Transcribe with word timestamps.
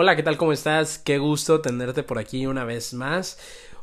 Hola, 0.00 0.14
¿qué 0.14 0.22
tal? 0.22 0.36
¿Cómo 0.36 0.52
estás? 0.52 0.96
Qué 0.96 1.18
gusto 1.18 1.60
tenerte 1.60 2.04
por 2.04 2.20
aquí 2.20 2.46
una 2.46 2.64
vez 2.64 2.94
más. 2.94 3.36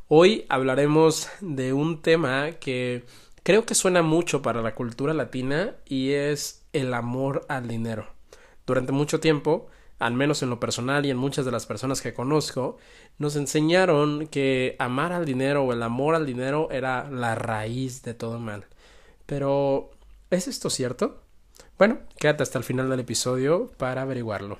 Hoy 0.08 0.46
hablaremos 0.48 1.28
de 1.42 1.74
un 1.74 2.02
tema 2.02 2.52
que 2.52 3.04
creo 3.44 3.66
que 3.66 3.76
suena 3.76 4.02
mucho 4.02 4.42
para 4.42 4.62
la 4.62 4.76
cultura 4.76 5.14
latina 5.14 5.76
y 5.86 6.12
es 6.12 6.64
el 6.72 6.94
amor 6.94 7.46
al 7.50 7.68
dinero. 7.68 8.08
Durante 8.66 8.94
mucho 8.94 9.20
tiempo, 9.20 9.68
al 10.00 10.14
menos 10.14 10.42
en 10.42 10.50
lo 10.50 10.58
personal 10.58 11.06
y 11.06 11.10
en 11.10 11.18
muchas 11.18 11.44
de 11.44 11.52
las 11.52 11.66
personas 11.66 12.02
que 12.02 12.14
conozco, 12.14 12.78
nos 13.18 13.36
enseñaron 13.36 14.28
que 14.28 14.78
amar 14.80 15.12
al 15.12 15.26
dinero 15.26 15.66
o 15.66 15.74
el 15.74 15.84
amor 15.84 16.16
al 16.16 16.26
dinero 16.26 16.70
era 16.72 17.12
la 17.12 17.36
raíz 17.36 18.04
de 18.04 18.14
todo 18.14 18.40
mal. 18.40 18.68
Pero, 19.26 19.92
¿es 20.30 20.48
esto 20.48 20.70
cierto? 20.70 21.24
Bueno, 21.78 22.00
quédate 22.18 22.44
hasta 22.44 22.58
el 22.58 22.64
final 22.64 22.90
del 22.90 23.02
episodio 23.02 23.70
para 23.78 24.04
averiguarlo. 24.04 24.60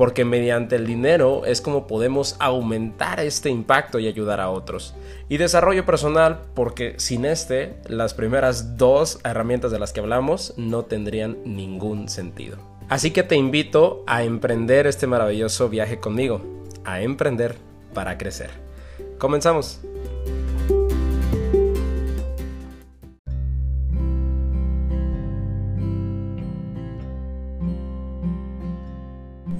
porque 0.00 0.24
mediante 0.24 0.76
el 0.76 0.86
dinero 0.86 1.44
es 1.44 1.60
como 1.60 1.86
podemos 1.86 2.34
aumentar 2.38 3.20
este 3.20 3.50
impacto 3.50 3.98
y 3.98 4.06
ayudar 4.06 4.40
a 4.40 4.48
otros. 4.48 4.94
Y 5.28 5.36
desarrollo 5.36 5.84
personal, 5.84 6.40
porque 6.54 6.94
sin 6.96 7.26
este, 7.26 7.74
las 7.86 8.14
primeras 8.14 8.78
dos 8.78 9.20
herramientas 9.24 9.70
de 9.70 9.78
las 9.78 9.92
que 9.92 10.00
hablamos 10.00 10.54
no 10.56 10.86
tendrían 10.86 11.36
ningún 11.44 12.08
sentido. 12.08 12.56
Así 12.88 13.10
que 13.10 13.24
te 13.24 13.36
invito 13.36 14.02
a 14.06 14.24
emprender 14.24 14.86
este 14.86 15.06
maravilloso 15.06 15.68
viaje 15.68 16.00
conmigo, 16.00 16.40
a 16.86 17.02
emprender 17.02 17.56
para 17.92 18.16
crecer. 18.16 18.48
Comenzamos. 19.18 19.82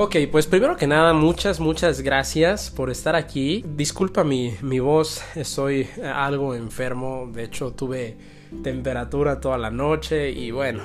Ok, 0.03 0.17
pues 0.33 0.47
primero 0.47 0.79
que 0.79 0.87
nada, 0.87 1.13
muchas, 1.13 1.61
muchas 1.61 2.01
gracias 2.01 2.71
por 2.71 2.89
estar 2.89 3.15
aquí. 3.15 3.63
Disculpa 3.77 4.25
mi, 4.25 4.55
mi 4.63 4.81
voz, 4.81 5.23
estoy 5.35 5.91
algo 6.03 6.55
enfermo, 6.55 7.29
de 7.31 7.45
hecho 7.45 7.73
tuve 7.73 8.17
temperatura 8.63 9.41
toda 9.41 9.59
la 9.59 9.71
noche 9.71 10.31
y 10.31 10.53
bueno, 10.53 10.81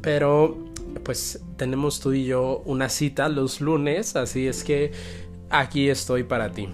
pero 0.00 0.56
pues 1.04 1.44
tenemos 1.58 2.00
tú 2.00 2.14
y 2.14 2.24
yo 2.24 2.62
una 2.64 2.88
cita 2.88 3.28
los 3.28 3.60
lunes, 3.60 4.16
así 4.16 4.46
es 4.46 4.64
que 4.64 4.90
aquí 5.50 5.90
estoy 5.90 6.22
para 6.22 6.52
ti. 6.52 6.70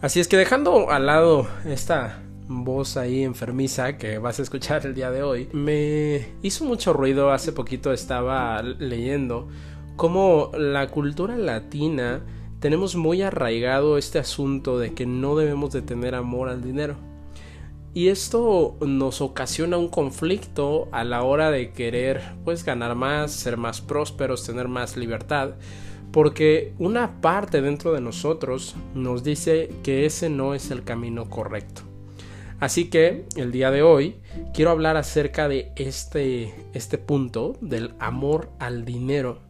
Así 0.00 0.20
es 0.20 0.28
que 0.28 0.36
dejando 0.36 0.92
al 0.92 1.06
lado 1.06 1.48
esta 1.64 2.22
voz 2.46 2.96
ahí 2.96 3.24
enfermiza 3.24 3.98
que 3.98 4.18
vas 4.18 4.38
a 4.38 4.42
escuchar 4.42 4.86
el 4.86 4.94
día 4.94 5.10
de 5.10 5.24
hoy, 5.24 5.48
me 5.52 6.34
hizo 6.42 6.64
mucho 6.64 6.92
ruido, 6.92 7.32
hace 7.32 7.50
poquito 7.50 7.92
estaba 7.92 8.62
leyendo 8.62 9.48
como 9.96 10.50
la 10.56 10.88
cultura 10.88 11.36
latina 11.36 12.22
tenemos 12.60 12.96
muy 12.96 13.22
arraigado 13.22 13.98
este 13.98 14.18
asunto 14.18 14.78
de 14.78 14.94
que 14.94 15.06
no 15.06 15.36
debemos 15.36 15.72
de 15.72 15.82
tener 15.82 16.14
amor 16.14 16.48
al 16.48 16.62
dinero. 16.62 16.96
Y 17.94 18.08
esto 18.08 18.76
nos 18.80 19.22
ocasiona 19.22 19.78
un 19.78 19.88
conflicto 19.88 20.88
a 20.92 21.02
la 21.02 21.22
hora 21.22 21.50
de 21.50 21.72
querer 21.72 22.20
pues 22.44 22.62
ganar 22.62 22.94
más, 22.94 23.32
ser 23.32 23.56
más 23.56 23.80
prósperos, 23.80 24.44
tener 24.44 24.68
más 24.68 24.98
libertad, 24.98 25.54
porque 26.12 26.74
una 26.78 27.22
parte 27.22 27.62
dentro 27.62 27.92
de 27.94 28.02
nosotros 28.02 28.76
nos 28.94 29.24
dice 29.24 29.70
que 29.82 30.04
ese 30.04 30.28
no 30.28 30.54
es 30.54 30.70
el 30.70 30.84
camino 30.84 31.30
correcto. 31.30 31.82
Así 32.60 32.88
que 32.88 33.26
el 33.36 33.52
día 33.52 33.70
de 33.70 33.82
hoy 33.82 34.16
quiero 34.54 34.70
hablar 34.70 34.96
acerca 34.96 35.48
de 35.48 35.72
este, 35.76 36.54
este 36.72 36.98
punto 36.98 37.56
del 37.60 37.94
amor 37.98 38.50
al 38.58 38.84
dinero 38.84 39.40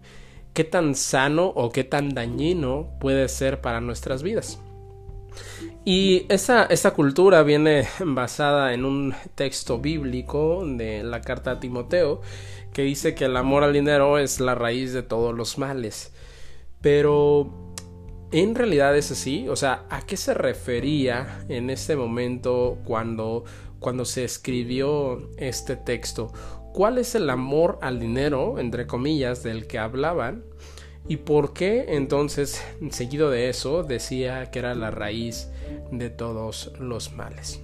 qué 0.56 0.64
tan 0.64 0.94
sano 0.94 1.52
o 1.54 1.70
qué 1.70 1.84
tan 1.84 2.14
dañino 2.14 2.88
puede 2.98 3.28
ser 3.28 3.60
para 3.60 3.82
nuestras 3.82 4.22
vidas. 4.22 4.58
Y 5.84 6.24
esta, 6.30 6.66
cultura 6.94 7.42
viene 7.42 7.86
basada 8.06 8.72
en 8.72 8.86
un 8.86 9.14
texto 9.34 9.78
bíblico 9.78 10.64
de 10.66 11.04
la 11.04 11.20
carta 11.20 11.50
a 11.52 11.60
Timoteo 11.60 12.22
que 12.72 12.82
dice 12.82 13.14
que 13.14 13.26
el 13.26 13.36
amor 13.36 13.64
al 13.64 13.74
dinero 13.74 14.16
es 14.16 14.40
la 14.40 14.54
raíz 14.54 14.94
de 14.94 15.02
todos 15.02 15.34
los 15.34 15.58
males. 15.58 16.14
Pero 16.80 17.74
en 18.32 18.54
realidad 18.54 18.96
es 18.96 19.10
así, 19.10 19.46
o 19.50 19.56
sea, 19.56 19.84
¿a 19.90 20.06
qué 20.06 20.16
se 20.16 20.32
refería 20.32 21.44
en 21.50 21.68
este 21.68 21.96
momento 21.96 22.78
cuando, 22.86 23.44
cuando 23.78 24.06
se 24.06 24.24
escribió 24.24 25.28
este 25.36 25.76
texto? 25.76 26.32
Cuál 26.76 26.98
es 26.98 27.14
el 27.14 27.30
amor 27.30 27.78
al 27.80 27.98
dinero, 27.98 28.58
entre 28.58 28.86
comillas, 28.86 29.42
del 29.42 29.66
que 29.66 29.78
hablaban 29.78 30.44
y 31.08 31.16
por 31.16 31.54
qué 31.54 31.86
entonces, 31.88 32.62
seguido 32.90 33.30
de 33.30 33.48
eso, 33.48 33.82
decía 33.82 34.50
que 34.50 34.58
era 34.58 34.74
la 34.74 34.90
raíz 34.90 35.48
de 35.90 36.10
todos 36.10 36.72
los 36.78 37.14
males. 37.14 37.62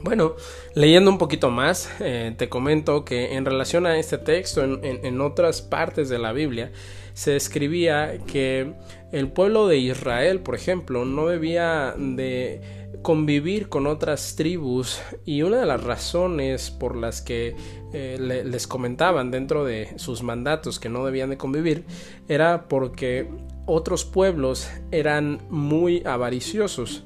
Bueno, 0.00 0.36
leyendo 0.74 1.10
un 1.10 1.18
poquito 1.18 1.50
más, 1.50 1.90
eh, 2.00 2.34
te 2.38 2.48
comento 2.48 3.04
que 3.04 3.34
en 3.34 3.44
relación 3.44 3.84
a 3.84 3.98
este 3.98 4.16
texto, 4.16 4.64
en, 4.64 5.20
otras 5.20 5.60
partes 5.60 6.08
de 6.08 6.18
la 6.18 6.32
Biblia, 6.32 6.72
se 7.12 7.36
escribía 7.36 8.16
que 8.26 8.72
el 9.12 9.28
pueblo 9.28 9.68
de 9.68 9.76
Israel, 9.76 10.40
por 10.40 10.54
ejemplo, 10.54 11.04
no 11.04 11.26
debía 11.26 11.94
de 11.98 12.83
convivir 13.02 13.68
con 13.68 13.86
otras 13.86 14.36
tribus 14.36 15.00
y 15.24 15.42
una 15.42 15.58
de 15.58 15.66
las 15.66 15.82
razones 15.82 16.70
por 16.70 16.96
las 16.96 17.22
que 17.22 17.56
eh, 17.92 18.18
les 18.18 18.66
comentaban 18.66 19.30
dentro 19.30 19.64
de 19.64 19.94
sus 19.96 20.22
mandatos 20.22 20.78
que 20.78 20.88
no 20.88 21.04
debían 21.04 21.30
de 21.30 21.36
convivir 21.36 21.84
era 22.28 22.68
porque 22.68 23.28
otros 23.66 24.04
pueblos 24.04 24.68
eran 24.90 25.40
muy 25.50 26.02
avariciosos 26.04 27.04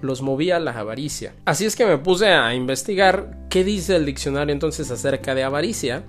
los 0.00 0.22
movía 0.22 0.58
la 0.58 0.72
avaricia. 0.72 1.34
Así 1.44 1.66
es 1.66 1.76
que 1.76 1.84
me 1.84 1.98
puse 1.98 2.28
a 2.28 2.54
investigar 2.54 3.46
qué 3.50 3.64
dice 3.64 3.96
el 3.96 4.06
diccionario 4.06 4.52
entonces 4.52 4.90
acerca 4.90 5.34
de 5.34 5.42
avaricia 5.42 6.04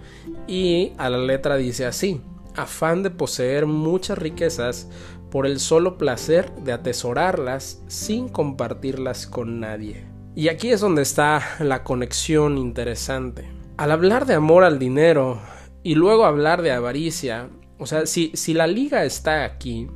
y 0.48 0.94
a 0.98 1.10
la 1.10 1.18
letra 1.18 1.58
dice 1.58 1.86
así, 1.86 2.22
afán 2.56 3.04
de 3.04 3.10
poseer 3.10 3.66
muchas 3.66 4.18
riquezas 4.18 4.88
por 5.32 5.48
el 5.48 5.60
solo 5.60 5.98
placer 5.98 6.52
de 6.58 6.74
atesorarlas 6.74 7.82
sin 7.88 8.30
compartirlas 8.30 9.26
con 9.26 9.62
nadie. 9.62 10.06
Y 10.36 10.50
aquí 10.50 10.70
es 10.72 10.82
donde 10.82 11.02
está 11.02 11.42
la 11.60 11.84
conexión 11.84 12.58
interesante. 12.58 13.50
Al 13.78 13.92
hablar 13.92 14.26
de 14.26 14.36
amor 14.36 14.64
al 14.64 14.78
dinero 14.78 15.40
y 15.84 15.96
luego 15.96 16.26
hablar 16.26 16.62
de 16.62 16.72
avaricia, 16.72 17.50
o 17.80 17.86
sea, 17.88 18.06
si, 18.06 18.32
si 18.36 18.54
la 18.54 18.68
liga 18.68 19.06
está 19.06 19.44
aquí, 19.46 19.88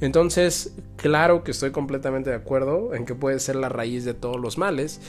entonces 0.00 0.76
claro 0.96 1.44
que 1.44 1.52
estoy 1.52 1.70
completamente 1.70 2.30
de 2.30 2.36
acuerdo 2.36 2.94
en 2.94 3.04
que 3.04 3.14
puede 3.14 3.38
ser 3.38 3.56
la 3.56 3.68
raíz 3.68 4.04
de 4.04 4.14
todos 4.14 4.40
los 4.40 4.58
males, 4.58 5.00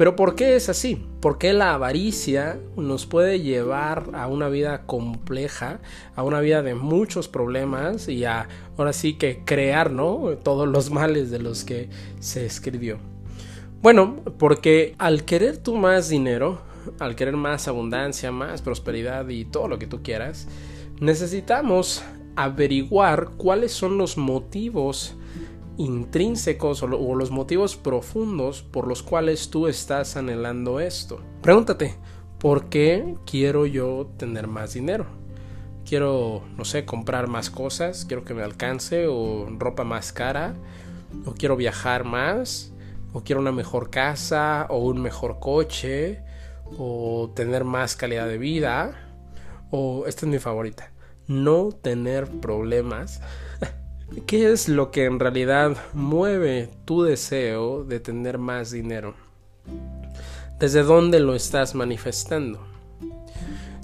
pero 0.00 0.16
¿por 0.16 0.34
qué 0.34 0.56
es 0.56 0.70
así? 0.70 1.06
¿Por 1.20 1.36
qué 1.36 1.52
la 1.52 1.74
avaricia 1.74 2.58
nos 2.74 3.04
puede 3.04 3.40
llevar 3.40 4.08
a 4.14 4.28
una 4.28 4.48
vida 4.48 4.86
compleja, 4.86 5.82
a 6.16 6.22
una 6.22 6.40
vida 6.40 6.62
de 6.62 6.74
muchos 6.74 7.28
problemas 7.28 8.08
y 8.08 8.24
a 8.24 8.48
ahora 8.78 8.94
sí 8.94 9.18
que 9.18 9.42
crear, 9.44 9.92
¿no? 9.92 10.38
Todos 10.42 10.66
los 10.66 10.90
males 10.90 11.30
de 11.30 11.40
los 11.40 11.64
que 11.66 11.90
se 12.18 12.46
escribió. 12.46 12.96
Bueno, 13.82 14.22
porque 14.38 14.94
al 14.96 15.26
querer 15.26 15.58
tú 15.58 15.76
más 15.76 16.08
dinero, 16.08 16.62
al 16.98 17.14
querer 17.14 17.36
más 17.36 17.68
abundancia, 17.68 18.32
más 18.32 18.62
prosperidad 18.62 19.28
y 19.28 19.44
todo 19.44 19.68
lo 19.68 19.78
que 19.78 19.86
tú 19.86 20.02
quieras, 20.02 20.48
necesitamos 20.98 22.02
averiguar 22.36 23.32
cuáles 23.36 23.72
son 23.72 23.98
los 23.98 24.16
motivos 24.16 25.14
intrínsecos 25.80 26.82
o, 26.82 26.86
los 26.86 27.30
motivos 27.30 27.76
profundos 27.76 28.62
por 28.62 28.86
los 28.86 29.02
cuales 29.02 29.48
tú 29.48 29.66
estás 29.66 30.16
anhelando 30.16 30.78
esto. 30.78 31.20
Pregúntate, 31.40 31.96
¿por 32.38 32.68
qué 32.68 33.14
quiero 33.24 33.64
yo 33.64 34.10
tener 34.18 34.46
más 34.46 34.74
dinero? 34.74 35.06
Quiero, 35.86 36.42
no 36.56 36.66
sé, 36.66 36.84
comprar 36.84 37.28
más 37.28 37.48
cosas, 37.48 38.04
quiero 38.04 38.24
que 38.24 38.34
me 38.34 38.42
alcance 38.42 39.06
o 39.08 39.48
ropa 39.58 39.82
más 39.84 40.12
cara, 40.12 40.54
o 41.24 41.32
quiero 41.32 41.56
viajar 41.56 42.04
más, 42.04 42.74
o 43.14 43.22
quiero 43.22 43.40
una 43.40 43.50
mejor 43.50 43.88
casa 43.88 44.66
o 44.68 44.78
un 44.78 45.00
mejor 45.00 45.40
coche, 45.40 46.22
o 46.78 47.32
tener 47.34 47.64
más 47.64 47.96
calidad 47.96 48.28
de 48.28 48.36
vida, 48.36 49.16
o 49.70 50.04
esta 50.06 50.26
es 50.26 50.30
mi 50.30 50.38
favorita, 50.38 50.92
no 51.26 51.70
tener 51.72 52.28
problemas. 52.28 53.22
¿Qué 54.26 54.50
es 54.50 54.68
lo 54.68 54.90
que 54.90 55.04
en 55.04 55.20
realidad 55.20 55.76
mueve 55.92 56.68
tu 56.84 57.02
deseo 57.02 57.84
de 57.84 58.00
tener 58.00 58.38
más 58.38 58.72
dinero? 58.72 59.14
¿Desde 60.58 60.82
dónde 60.82 61.20
lo 61.20 61.34
estás 61.34 61.76
manifestando? 61.76 62.60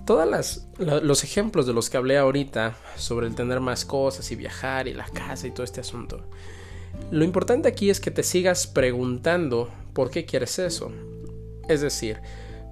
Todos 0.04 0.68
los 0.78 1.24
ejemplos 1.24 1.66
de 1.66 1.72
los 1.72 1.90
que 1.90 1.96
hablé 1.96 2.18
ahorita 2.18 2.76
sobre 2.96 3.28
el 3.28 3.34
tener 3.34 3.60
más 3.60 3.84
cosas 3.84 4.30
y 4.32 4.36
viajar 4.36 4.88
y 4.88 4.94
la 4.94 5.06
casa 5.06 5.46
y 5.46 5.52
todo 5.52 5.64
este 5.64 5.80
asunto. 5.80 6.24
Lo 7.10 7.24
importante 7.24 7.68
aquí 7.68 7.88
es 7.88 8.00
que 8.00 8.10
te 8.10 8.22
sigas 8.22 8.66
preguntando 8.66 9.70
por 9.92 10.10
qué 10.10 10.26
quieres 10.26 10.58
eso. 10.58 10.90
Es 11.68 11.80
decir, 11.80 12.18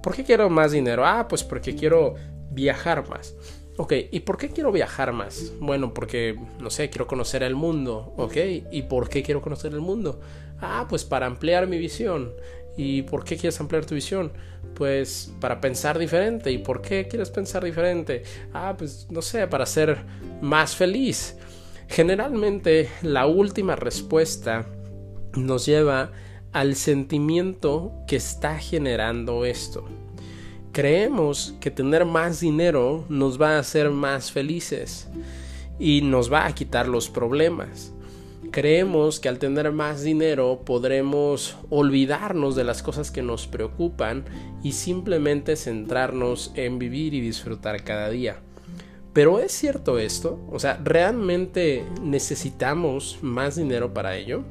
¿por 0.03 0.13
qué 0.13 0.23
quiero 0.23 0.49
más 0.49 0.71
dinero? 0.71 1.05
Ah, 1.05 1.27
pues 1.27 1.43
porque 1.43 1.75
quiero 1.75 2.15
viajar 2.51 3.07
más. 3.09 3.35
Ok, 3.77 3.93
¿y 4.09 4.21
por 4.21 4.37
qué 4.37 4.49
quiero 4.49 4.71
viajar 4.71 5.11
más? 5.11 5.51
Bueno, 5.59 5.93
porque, 5.93 6.39
no 6.59 6.69
sé, 6.69 6.89
quiero 6.89 7.07
conocer 7.07 7.43
el 7.43 7.55
mundo. 7.55 8.13
Ok, 8.15 8.37
¿y 8.71 8.83
por 8.83 9.09
qué 9.09 9.21
quiero 9.21 9.41
conocer 9.41 9.73
el 9.73 9.81
mundo? 9.81 10.21
Ah, 10.61 10.85
pues 10.87 11.03
para 11.03 11.25
ampliar 11.25 11.67
mi 11.67 11.77
visión. 11.77 12.31
¿Y 12.77 13.01
por 13.03 13.25
qué 13.25 13.35
quieres 13.35 13.59
ampliar 13.59 13.85
tu 13.85 13.95
visión? 13.95 14.31
Pues 14.75 15.33
para 15.41 15.59
pensar 15.59 15.99
diferente. 15.99 16.51
¿Y 16.51 16.57
por 16.59 16.81
qué 16.81 17.07
quieres 17.09 17.29
pensar 17.29 17.65
diferente? 17.65 18.23
Ah, 18.53 18.75
pues 18.77 19.07
no 19.09 19.21
sé, 19.21 19.45
para 19.47 19.65
ser 19.65 20.05
más 20.41 20.75
feliz. 20.75 21.37
Generalmente 21.89 22.89
la 23.01 23.27
última 23.27 23.75
respuesta 23.75 24.65
nos 25.35 25.65
lleva 25.65 26.11
al 26.53 26.75
sentimiento 26.75 27.91
que 28.07 28.15
está 28.15 28.57
generando 28.57 29.43
esto. 29.43 29.85
Creemos 30.75 31.55
que 31.61 31.71
tener 31.71 32.03
más 32.03 32.41
dinero 32.41 33.05
nos 33.07 33.41
va 33.41 33.55
a 33.55 33.59
hacer 33.59 33.91
más 33.91 34.33
felices 34.33 35.07
y 35.79 36.01
nos 36.01 36.29
va 36.29 36.45
a 36.45 36.53
quitar 36.53 36.89
los 36.89 37.09
problemas. 37.09 37.93
Creemos 38.51 39.21
que 39.21 39.29
al 39.29 39.39
tener 39.39 39.71
más 39.71 40.03
dinero 40.03 40.63
podremos 40.65 41.55
olvidarnos 41.69 42.57
de 42.57 42.65
las 42.65 42.83
cosas 42.83 43.09
que 43.09 43.21
nos 43.21 43.47
preocupan 43.47 44.25
y 44.63 44.73
simplemente 44.73 45.55
centrarnos 45.55 46.51
en 46.55 46.77
vivir 46.77 47.13
y 47.13 47.21
disfrutar 47.21 47.85
cada 47.85 48.09
día. 48.09 48.41
Pero 49.13 49.39
¿es 49.39 49.53
cierto 49.53 49.97
esto? 49.97 50.45
O 50.51 50.59
sea, 50.59 50.77
¿realmente 50.83 51.85
necesitamos 52.01 53.19
más 53.21 53.55
dinero 53.55 53.93
para 53.93 54.17
ello? 54.17 54.43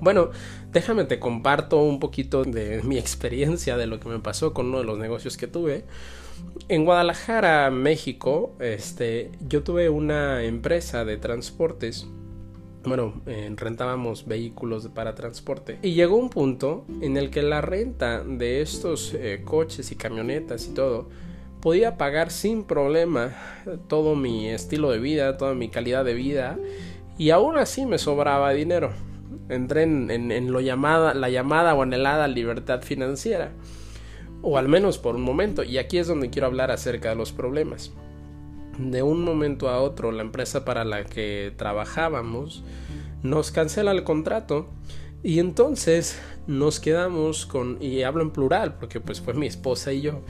Bueno, 0.00 0.30
déjame 0.72 1.04
te 1.04 1.18
comparto 1.18 1.80
un 1.82 2.00
poquito 2.00 2.44
de 2.44 2.82
mi 2.82 2.98
experiencia 2.98 3.76
de 3.76 3.86
lo 3.86 4.00
que 4.00 4.08
me 4.08 4.18
pasó 4.18 4.52
con 4.52 4.66
uno 4.66 4.78
de 4.78 4.84
los 4.84 4.98
negocios 4.98 5.36
que 5.36 5.46
tuve. 5.46 5.84
En 6.68 6.84
Guadalajara, 6.84 7.70
México, 7.70 8.54
este, 8.60 9.30
yo 9.40 9.62
tuve 9.62 9.88
una 9.88 10.44
empresa 10.44 11.04
de 11.04 11.16
transportes 11.16 12.06
bueno, 12.86 13.20
eh, 13.26 13.52
rentábamos 13.56 14.26
vehículos 14.26 14.88
para 14.94 15.14
transporte. 15.14 15.78
Y 15.82 15.94
llegó 15.94 16.16
un 16.16 16.30
punto 16.30 16.84
en 17.00 17.16
el 17.16 17.30
que 17.30 17.42
la 17.42 17.60
renta 17.60 18.22
de 18.22 18.62
estos 18.62 19.12
eh, 19.14 19.42
coches 19.44 19.90
y 19.90 19.96
camionetas 19.96 20.68
y 20.68 20.74
todo 20.74 21.08
podía 21.60 21.96
pagar 21.96 22.30
sin 22.30 22.62
problema 22.62 23.34
todo 23.88 24.14
mi 24.14 24.48
estilo 24.48 24.90
de 24.90 25.00
vida, 25.00 25.36
toda 25.36 25.54
mi 25.54 25.68
calidad 25.68 26.04
de 26.04 26.14
vida 26.14 26.58
y 27.18 27.30
aún 27.30 27.58
así 27.58 27.86
me 27.86 27.98
sobraba 27.98 28.52
dinero. 28.52 28.92
Entré 29.48 29.82
en, 29.82 30.52
lo 30.52 30.60
llamada, 30.60 31.14
la 31.14 31.30
llamada 31.30 31.74
o 31.74 31.82
anhelada 31.82 32.28
libertad 32.28 32.82
financiera, 32.82 33.52
o 34.42 34.58
al 34.58 34.68
menos 34.68 34.98
por 34.98 35.16
un 35.16 35.22
momento, 35.22 35.62
y 35.62 35.78
aquí 35.78 35.98
es 35.98 36.06
donde 36.06 36.30
quiero 36.30 36.46
hablar 36.46 36.70
acerca 36.70 37.10
de 37.10 37.16
los 37.16 37.32
problemas. 37.32 37.92
De 38.78 39.02
un 39.02 39.24
momento 39.24 39.68
a 39.68 39.80
otro 39.80 40.12
la 40.12 40.22
empresa 40.22 40.64
para 40.64 40.84
la 40.84 41.04
que 41.04 41.52
trabajábamos 41.56 42.62
nos 43.22 43.50
cancela 43.50 43.90
el 43.92 44.04
contrato 44.04 44.68
y 45.22 45.38
entonces 45.38 46.20
nos 46.46 46.78
quedamos 46.78 47.46
con, 47.46 47.78
y 47.80 48.02
hablo 48.02 48.22
en 48.22 48.30
plural 48.30 48.74
porque 48.78 49.00
pues 49.00 49.20
fue 49.20 49.34
mi 49.34 49.46
esposa 49.46 49.92
y 49.92 50.02
yo, 50.02 50.20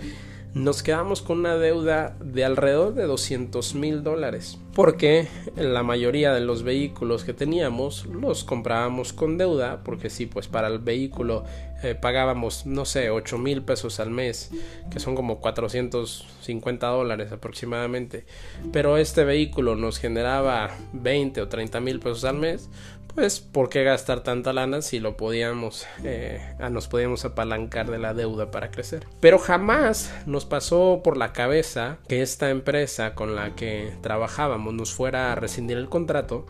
nos 0.57 0.83
quedamos 0.83 1.21
con 1.21 1.41
una 1.41 1.57
deuda 1.57 2.17
de 2.19 2.43
alrededor 2.43 2.95
de 2.95 3.05
200 3.05 3.75
mil 3.75 4.03
dólares. 4.03 4.59
Porque 4.73 5.29
la 5.55 5.83
mayoría 5.83 6.33
de 6.33 6.41
los 6.41 6.63
vehículos 6.63 7.25
que 7.25 7.35
teníamos 7.35 8.07
los 8.07 8.43
comprábamos 8.43 9.13
con 9.13 9.37
deuda. 9.37 9.83
Porque 9.85 10.09
sí, 10.09 10.25
pues 10.25 10.49
para 10.49 10.69
el 10.69 10.79
vehículo 10.79 11.45
eh, 11.83 11.95
pagábamos, 11.95 12.65
no 12.65 12.87
sé, 12.87 13.11
8 13.11 13.37
mil 13.37 13.63
pesos 13.63 14.01
al 14.01 14.11
mes, 14.11 14.51
que 14.91 14.99
son 14.99 15.15
como 15.15 15.41
450 15.41 16.87
dólares 16.87 17.33
aproximadamente. 17.33 18.25
Pero 18.73 18.97
este 18.97 19.25
vehículo 19.25 19.77
nos 19.77 19.99
generaba 19.99 20.71
20 20.95 21.43
o 21.43 21.49
30 21.49 21.81
mil 21.81 22.01
pesos 22.01 22.25
al 22.25 22.37
mes 22.37 22.71
pues 23.17 23.41
¿por 23.41 23.71
qué 23.71 23.83
gastar 23.83 24.23
tanta 24.23 24.53
lana 24.53 24.83
si 24.83 25.01
lo 25.01 25.17
podíamos, 25.17 25.87
eh, 26.05 26.39
nos 26.71 26.87
podíamos 26.87 27.25
apalancar 27.25 27.91
de 27.91 27.99
la 27.99 28.13
deuda 28.13 28.51
para 28.51 28.71
crecer? 28.71 29.07
Pero 29.21 29.39
jamás 29.39 30.15
nos 30.27 30.45
pasó 30.45 31.01
por 31.03 31.17
la 31.17 31.33
cabeza 31.33 31.97
que 32.09 32.21
esta 32.21 32.51
empresa 32.51 33.15
con 33.15 33.35
la 33.35 33.57
que 33.57 33.91
trabajábamos 34.03 34.75
nos 34.75 34.93
fuera 34.93 35.33
a 35.33 35.35
rescindir 35.35 35.79
el 35.79 35.89
contrato 35.89 36.45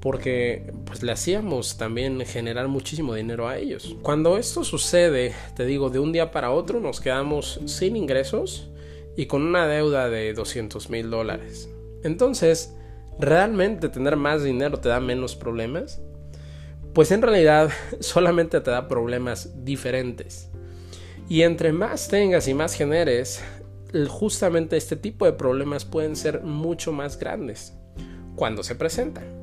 porque 0.00 0.70
pues 0.84 1.02
le 1.02 1.12
hacíamos 1.12 1.78
también 1.78 2.20
generar 2.26 2.68
muchísimo 2.68 3.14
dinero 3.14 3.48
a 3.48 3.56
ellos. 3.56 3.96
Cuando 4.02 4.36
esto 4.36 4.62
sucede, 4.62 5.34
te 5.56 5.64
digo, 5.64 5.88
de 5.88 6.00
un 6.00 6.12
día 6.12 6.30
para 6.30 6.50
otro 6.50 6.80
nos 6.80 7.00
quedamos 7.00 7.60
sin 7.64 7.96
ingresos 7.96 8.68
y 9.16 9.24
con 9.24 9.42
una 9.42 9.66
deuda 9.66 10.10
de 10.10 10.34
200 10.34 10.90
mil 10.90 11.08
dólares. 11.08 11.70
Entonces, 12.04 12.74
¿realmente 13.18 13.88
tener 13.88 14.16
más 14.16 14.42
dinero 14.42 14.80
te 14.80 14.90
da 14.90 15.00
menos 15.00 15.34
problemas? 15.34 16.02
Pues 16.94 17.10
en 17.10 17.22
realidad 17.22 17.70
solamente 18.00 18.60
te 18.60 18.70
da 18.70 18.88
problemas 18.88 19.64
diferentes. 19.64 20.50
Y 21.28 21.42
entre 21.42 21.72
más 21.72 22.08
tengas 22.08 22.48
y 22.48 22.54
más 22.54 22.74
generes, 22.74 23.42
justamente 24.08 24.76
este 24.76 24.96
tipo 24.96 25.24
de 25.24 25.32
problemas 25.32 25.84
pueden 25.84 26.16
ser 26.16 26.42
mucho 26.42 26.92
más 26.92 27.18
grandes 27.18 27.72
cuando 28.34 28.62
se 28.62 28.74
presentan. 28.74 29.40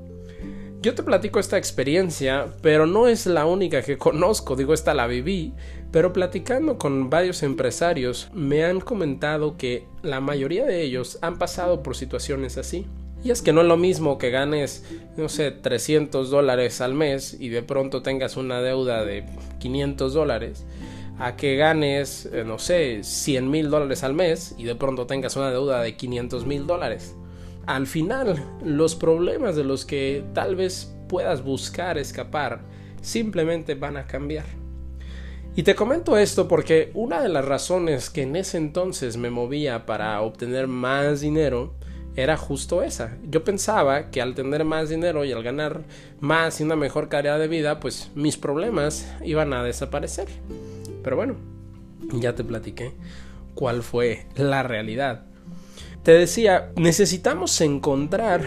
Yo 0.79 0.93
te 0.93 1.01
platico 1.01 1.39
esta 1.39 1.57
experiencia, 1.57 2.53
pero 2.61 2.85
no 2.85 3.07
es 3.07 3.25
la 3.25 3.45
única 3.45 3.81
que 3.81 3.97
conozco, 3.97 4.55
digo, 4.55 4.73
esta 4.73 4.93
la 4.93 5.07
viví, 5.07 5.53
pero 5.91 6.13
platicando 6.13 6.77
con 6.77 7.09
varios 7.09 7.41
empresarios 7.43 8.29
me 8.33 8.63
han 8.63 8.79
comentado 8.79 9.57
que 9.57 9.87
la 10.03 10.21
mayoría 10.21 10.65
de 10.65 10.81
ellos 10.81 11.17
han 11.21 11.37
pasado 11.39 11.83
por 11.83 11.95
situaciones 11.95 12.57
así. 12.57 12.85
Y 13.27 13.31
es 13.31 13.41
que 13.41 13.51
no 13.51 13.59
es 13.59 13.67
lo 13.67 13.75
mismo 13.75 14.17
que 14.17 14.29
ganes, 14.29 14.85
no 15.17 15.27
sé, 15.27 15.51
300 15.51 16.29
dólares 16.29 16.79
al 16.79 16.93
mes 16.93 17.35
y 17.37 17.49
de 17.49 17.61
pronto 17.61 18.01
tengas 18.01 18.37
una 18.37 18.61
deuda 18.61 19.03
de 19.03 19.25
500 19.59 20.13
dólares, 20.13 20.65
a 21.19 21.35
que 21.35 21.57
ganes, 21.57 22.25
eh, 22.31 22.45
no 22.45 22.57
sé, 22.57 23.03
100 23.03 23.51
mil 23.51 23.69
dólares 23.69 24.05
al 24.05 24.13
mes 24.13 24.55
y 24.57 24.63
de 24.63 24.75
pronto 24.75 25.07
tengas 25.07 25.35
una 25.35 25.51
deuda 25.51 25.81
de 25.81 25.97
500 25.97 26.45
mil 26.45 26.67
dólares. 26.67 27.17
Al 27.65 27.85
final, 27.85 28.41
los 28.63 28.95
problemas 28.95 29.57
de 29.57 29.65
los 29.65 29.83
que 29.83 30.23
tal 30.33 30.55
vez 30.55 30.95
puedas 31.09 31.43
buscar 31.43 31.97
escapar 31.97 32.61
simplemente 33.01 33.75
van 33.75 33.97
a 33.97 34.07
cambiar. 34.07 34.45
Y 35.53 35.63
te 35.63 35.75
comento 35.75 36.17
esto 36.17 36.47
porque 36.47 36.91
una 36.93 37.21
de 37.21 37.27
las 37.27 37.43
razones 37.43 38.09
que 38.09 38.21
en 38.21 38.37
ese 38.37 38.55
entonces 38.55 39.17
me 39.17 39.31
movía 39.31 39.85
para 39.85 40.21
obtener 40.21 40.67
más 40.67 41.19
dinero 41.19 41.75
era 42.17 42.35
justo 42.35 42.81
esa. 42.81 43.15
Yo 43.29 43.43
pensaba 43.43 44.09
que 44.09 44.21
al 44.21 44.33
tener 44.33 44.65
más 44.65 44.89
dinero 44.89 45.23
y 45.23 45.31
al 45.31 45.43
ganar 45.43 45.83
más 46.19 46.59
y 46.59 46.63
una 46.63 46.75
mejor 46.75 47.09
calidad 47.09 47.37
de 47.37 47.47
vida, 47.47 47.79
pues 47.79 48.09
mis 48.15 48.37
problemas 48.37 49.07
iban 49.23 49.53
a 49.53 49.63
desaparecer. 49.63 50.27
Pero 51.03 51.15
bueno, 51.15 51.35
ya 52.13 52.33
te 52.33 52.43
platiqué 52.43 52.93
cuál 53.53 53.83
fue 53.83 54.25
la 54.35 54.63
realidad. 54.63 55.25
Te 56.01 56.11
decía, 56.11 56.71
necesitamos 56.75 57.61
encontrar 57.61 58.41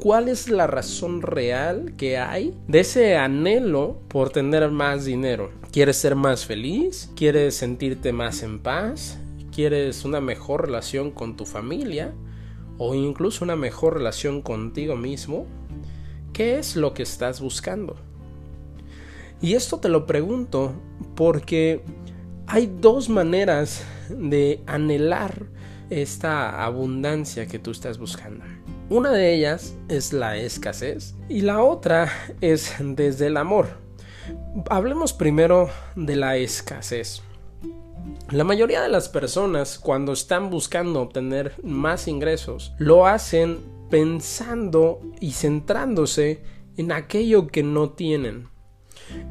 cuál 0.00 0.28
es 0.28 0.48
la 0.48 0.66
razón 0.66 1.22
real 1.22 1.94
que 1.96 2.18
hay 2.18 2.58
de 2.66 2.80
ese 2.80 3.16
anhelo 3.16 4.00
por 4.08 4.30
tener 4.30 4.68
más 4.72 5.04
dinero. 5.04 5.52
¿Quieres 5.70 5.96
ser 5.96 6.16
más 6.16 6.44
feliz? 6.44 7.08
¿Quieres 7.14 7.54
sentirte 7.54 8.12
más 8.12 8.42
en 8.42 8.58
paz? 8.58 9.16
¿Quieres 9.54 10.04
una 10.04 10.20
mejor 10.20 10.66
relación 10.66 11.12
con 11.12 11.36
tu 11.36 11.46
familia? 11.46 12.12
O 12.84 12.96
incluso 12.96 13.44
una 13.44 13.54
mejor 13.54 13.94
relación 13.94 14.42
contigo 14.42 14.96
mismo, 14.96 15.46
¿qué 16.32 16.58
es 16.58 16.74
lo 16.74 16.94
que 16.94 17.04
estás 17.04 17.40
buscando? 17.40 17.94
Y 19.40 19.54
esto 19.54 19.78
te 19.78 19.88
lo 19.88 20.04
pregunto 20.04 20.72
porque 21.14 21.84
hay 22.48 22.72
dos 22.80 23.08
maneras 23.08 23.84
de 24.08 24.64
anhelar 24.66 25.46
esta 25.90 26.64
abundancia 26.64 27.46
que 27.46 27.60
tú 27.60 27.70
estás 27.70 27.98
buscando. 27.98 28.44
Una 28.90 29.12
de 29.12 29.32
ellas 29.32 29.76
es 29.88 30.12
la 30.12 30.36
escasez 30.36 31.14
y 31.28 31.42
la 31.42 31.62
otra 31.62 32.10
es 32.40 32.74
desde 32.80 33.28
el 33.28 33.36
amor. 33.36 33.68
Hablemos 34.70 35.12
primero 35.12 35.70
de 35.94 36.16
la 36.16 36.36
escasez. 36.36 37.22
La 38.30 38.44
mayoría 38.44 38.80
de 38.82 38.88
las 38.88 39.08
personas 39.08 39.78
cuando 39.78 40.12
están 40.12 40.50
buscando 40.50 41.00
obtener 41.00 41.54
más 41.62 42.08
ingresos 42.08 42.72
lo 42.78 43.06
hacen 43.06 43.60
pensando 43.90 45.00
y 45.20 45.32
centrándose 45.32 46.42
en 46.76 46.92
aquello 46.92 47.48
que 47.48 47.62
no 47.62 47.90
tienen. 47.90 48.48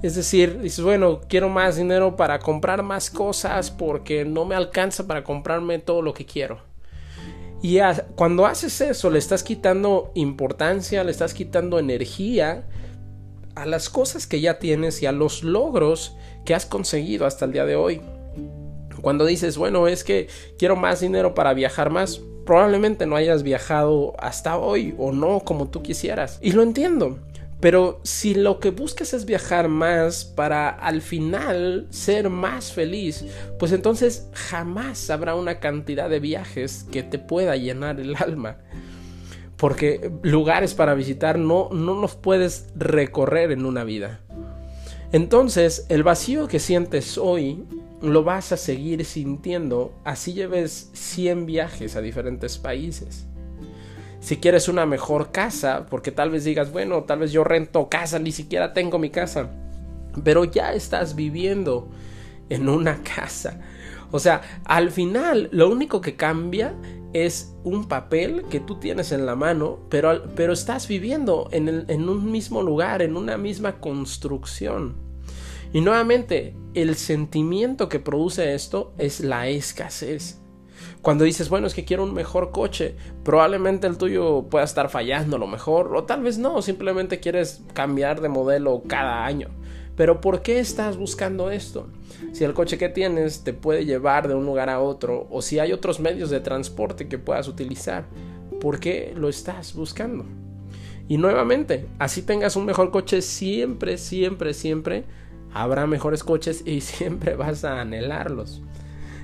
Es 0.04 0.16
decir, 0.16 0.60
dices, 0.62 0.84
bueno, 0.84 1.22
quiero 1.28 1.50
más 1.50 1.78
dinero 1.78 2.16
para 2.16 2.40
comprar 2.40 2.84
más 2.84 3.10
cosas 3.10 3.72
porque 3.72 4.26
no 4.26 4.46
me 4.46 4.56
alcanza 4.56 5.08
para 5.08 5.24
comprarme 5.24 5.80
todo 5.80 6.02
lo 6.02 6.14
que 6.14 6.26
quiero. 6.26 6.60
Y 7.64 7.80
cuando 8.16 8.46
haces 8.46 8.82
eso, 8.82 9.10
le 9.10 9.20
estás 9.20 9.44
quitando 9.44 10.12
importancia, 10.16 11.04
le 11.04 11.12
estás 11.12 11.34
quitando 11.34 11.78
energía 11.78 12.68
a 13.56 13.66
las 13.66 13.90
cosas 13.90 14.26
que 14.26 14.42
ya 14.42 14.60
tienes 14.60 15.02
y 15.02 15.06
a 15.06 15.12
los 15.12 15.44
logros 15.44 16.16
que 16.46 16.56
has 16.56 16.66
conseguido 16.66 17.26
hasta 17.26 17.46
el 17.46 17.52
día 17.52 17.66
de 17.66 17.76
hoy. 17.76 18.02
Cuando 19.02 19.26
dices, 19.26 19.58
bueno, 19.58 19.88
es 19.88 20.04
que 20.04 20.28
quiero 20.58 20.76
más 20.76 21.00
dinero 21.00 21.34
para 21.34 21.54
viajar 21.54 21.90
más, 21.90 22.22
probablemente 22.46 23.06
no 23.06 23.16
hayas 23.16 23.44
viajado 23.44 24.14
hasta 24.20 24.58
hoy 24.58 24.96
o 24.98 25.12
no 25.12 25.42
como 25.42 25.70
tú 25.70 25.82
quisieras. 25.82 26.40
Y 26.42 26.52
lo 26.52 26.64
entiendo. 26.64 27.20
Pero 27.62 28.00
si 28.02 28.34
lo 28.34 28.60
que 28.60 28.72
buscas 28.72 29.14
es 29.14 29.26
viajar 29.26 29.68
más 29.68 30.26
para 30.26 30.70
al 30.70 31.02
final 31.02 31.86
ser 31.92 32.30
más 32.32 32.72
feliz, 32.72 33.24
pues 33.60 33.72
entonces 33.72 34.28
jamás 34.34 35.12
habrá 35.12 35.36
una 35.36 35.60
cantidad 35.60 36.10
de 36.10 36.20
viajes 36.20 36.88
que 36.92 37.04
te 37.04 37.20
pueda 37.20 37.56
llenar 37.56 38.00
el 38.00 38.16
alma. 38.16 38.58
Porque 39.58 40.12
lugares 40.24 40.74
para 40.74 40.96
visitar 40.96 41.38
no, 41.38 41.70
no 41.72 41.94
los 42.02 42.16
puedes 42.16 42.66
recorrer 42.76 43.52
en 43.52 43.68
una 43.68 43.84
vida. 43.84 44.22
Entonces, 45.12 45.86
el 45.90 46.02
vacío 46.02 46.48
que 46.48 46.60
sientes 46.60 47.20
hoy 47.20 47.64
lo 48.02 48.24
vas 48.24 48.52
a 48.52 48.58
seguir 48.58 49.06
sintiendo 49.06 49.94
así 50.04 50.34
lleves 50.34 50.90
100 50.94 51.46
viajes 51.46 51.96
a 51.96 52.02
diferentes 52.02 52.58
países. 52.58 53.28
Si 54.20 54.38
quieres 54.38 54.68
una 54.68 54.86
mejor 54.86 55.32
casa, 55.32 55.88
porque 55.90 56.12
tal 56.12 56.30
vez 56.30 56.44
digas, 56.44 56.72
bueno, 56.72 57.04
tal 57.04 57.20
vez 57.20 57.32
yo 57.32 57.44
rento 57.44 57.90
casa, 57.90 58.20
ni 58.20 58.32
siquiera 58.32 58.74
tengo 58.74 59.00
mi 59.00 59.10
casa, 59.10 59.50
pero 60.24 60.46
ya 60.46 60.74
estás 60.74 61.16
viviendo 61.16 61.90
en 62.50 62.70
una 62.70 63.02
casa. 63.16 63.60
O 64.12 64.20
sea, 64.20 64.42
al 64.66 64.92
final 64.92 65.50
lo 65.52 65.70
único 65.70 66.02
que 66.02 66.16
cambia 66.16 66.76
es 67.14 67.54
un 67.64 67.88
papel 67.88 68.44
que 68.50 68.60
tú 68.60 68.76
tienes 68.76 69.12
en 69.12 69.26
la 69.26 69.36
mano, 69.36 69.80
pero, 69.90 70.24
pero 70.36 70.54
estás 70.54 70.88
viviendo 70.88 71.50
en, 71.52 71.86
en 71.88 72.10
un 72.10 72.32
mismo 72.32 72.62
lugar, 72.62 73.02
en 73.02 73.18
una 73.18 73.38
misma 73.38 73.80
construcción. 73.80 75.11
Y 75.74 75.80
nuevamente, 75.82 76.54
el 76.74 76.96
sentimiento 76.96 77.88
que 77.88 78.00
produce 78.00 78.54
esto 78.54 78.94
es 78.98 79.22
la 79.22 79.48
escasez. 79.48 80.42
Cuando 81.02 81.24
dices, 81.24 81.48
bueno, 81.48 81.68
es 81.68 81.74
que 81.74 81.86
quiero 81.86 82.04
un 82.04 82.14
mejor 82.14 82.52
coche, 82.52 82.96
probablemente 83.24 83.88
el 83.88 83.98
tuyo 83.98 84.48
pueda 84.50 84.66
estar 84.66 84.90
fallando 84.90 85.38
a 85.38 85.40
lo 85.40 85.48
mejor, 85.48 85.96
o 85.96 86.04
tal 86.04 86.24
vez 86.24 86.38
no, 86.38 86.62
simplemente 86.62 87.20
quieres 87.20 87.64
cambiar 87.74 88.20
de 88.20 88.30
modelo 88.30 88.84
cada 88.88 89.26
año. 89.26 89.50
Pero 89.96 90.20
¿por 90.20 90.42
qué 90.42 90.60
estás 90.60 90.98
buscando 90.98 91.52
esto? 91.52 91.88
Si 92.34 92.44
el 92.44 92.54
coche 92.54 92.78
que 92.78 92.90
tienes 92.90 93.44
te 93.44 93.54
puede 93.54 93.86
llevar 93.86 94.28
de 94.28 94.36
un 94.36 94.46
lugar 94.46 94.70
a 94.70 94.82
otro, 94.82 95.28
o 95.30 95.42
si 95.42 95.60
hay 95.60 95.72
otros 95.72 96.00
medios 96.00 96.30
de 96.30 96.40
transporte 96.40 97.08
que 97.08 97.18
puedas 97.18 97.48
utilizar, 97.48 98.06
¿por 98.60 98.80
qué 98.80 99.14
lo 99.16 99.30
estás 99.30 99.74
buscando? 99.74 100.26
Y 101.08 101.18
nuevamente, 101.18 101.88
así 102.00 102.22
tengas 102.22 102.56
un 102.56 102.66
mejor 102.66 102.92
coche, 102.92 103.22
siempre, 103.22 103.98
siempre, 103.98 104.54
siempre 104.54 105.06
habrá 105.54 105.88
mejores 105.88 106.24
coches 106.24 106.64
y 106.66 106.82
siempre 106.82 107.36
vas 107.36 107.64
a 107.64 107.82
anhelarlos. 107.82 108.62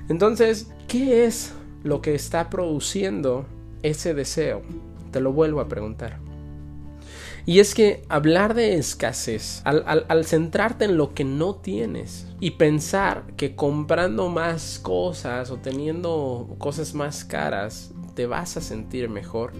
Entonces, 0.08 0.70
¿qué 0.86 1.26
es 1.26 1.52
lo 1.82 2.00
que 2.00 2.14
está 2.14 2.50
produciendo 2.50 3.46
ese 3.82 4.14
deseo? 4.14 4.62
Te 5.10 5.20
lo 5.20 5.32
vuelvo 5.32 5.60
a 5.60 5.68
preguntar. 5.68 6.18
Y 7.48 7.60
es 7.60 7.74
que 7.74 8.02
hablar 8.10 8.52
de 8.52 8.74
escasez, 8.74 9.62
al, 9.64 10.24
centrarte 10.26 10.84
en 10.84 10.98
lo 10.98 11.14
que 11.14 11.24
no 11.24 11.54
tienes 11.54 12.26
y 12.40 12.52
pensar 12.52 13.24
que 13.38 13.56
comprando 13.56 14.28
más 14.28 14.78
cosas 14.78 15.50
o 15.50 15.56
teniendo 15.56 16.54
cosas 16.58 16.92
más 16.92 17.24
caras 17.24 17.90
te 18.14 18.26
vas 18.26 18.58
a 18.58 18.60
sentir 18.60 19.08
mejor, 19.08 19.54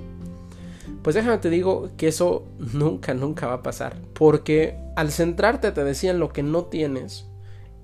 pues 1.02 1.14
déjame 1.14 1.38
te 1.38 1.50
digo 1.50 1.90
que 1.96 2.08
eso 2.08 2.46
nunca, 2.58 3.14
nunca 3.14 3.46
va 3.46 3.54
a 3.54 3.62
pasar. 3.62 3.96
Porque 4.14 4.76
al 4.96 5.10
centrarte, 5.12 5.72
te 5.72 5.84
decía, 5.84 6.10
en 6.10 6.18
lo 6.18 6.30
que 6.30 6.42
no 6.42 6.64
tienes, 6.64 7.26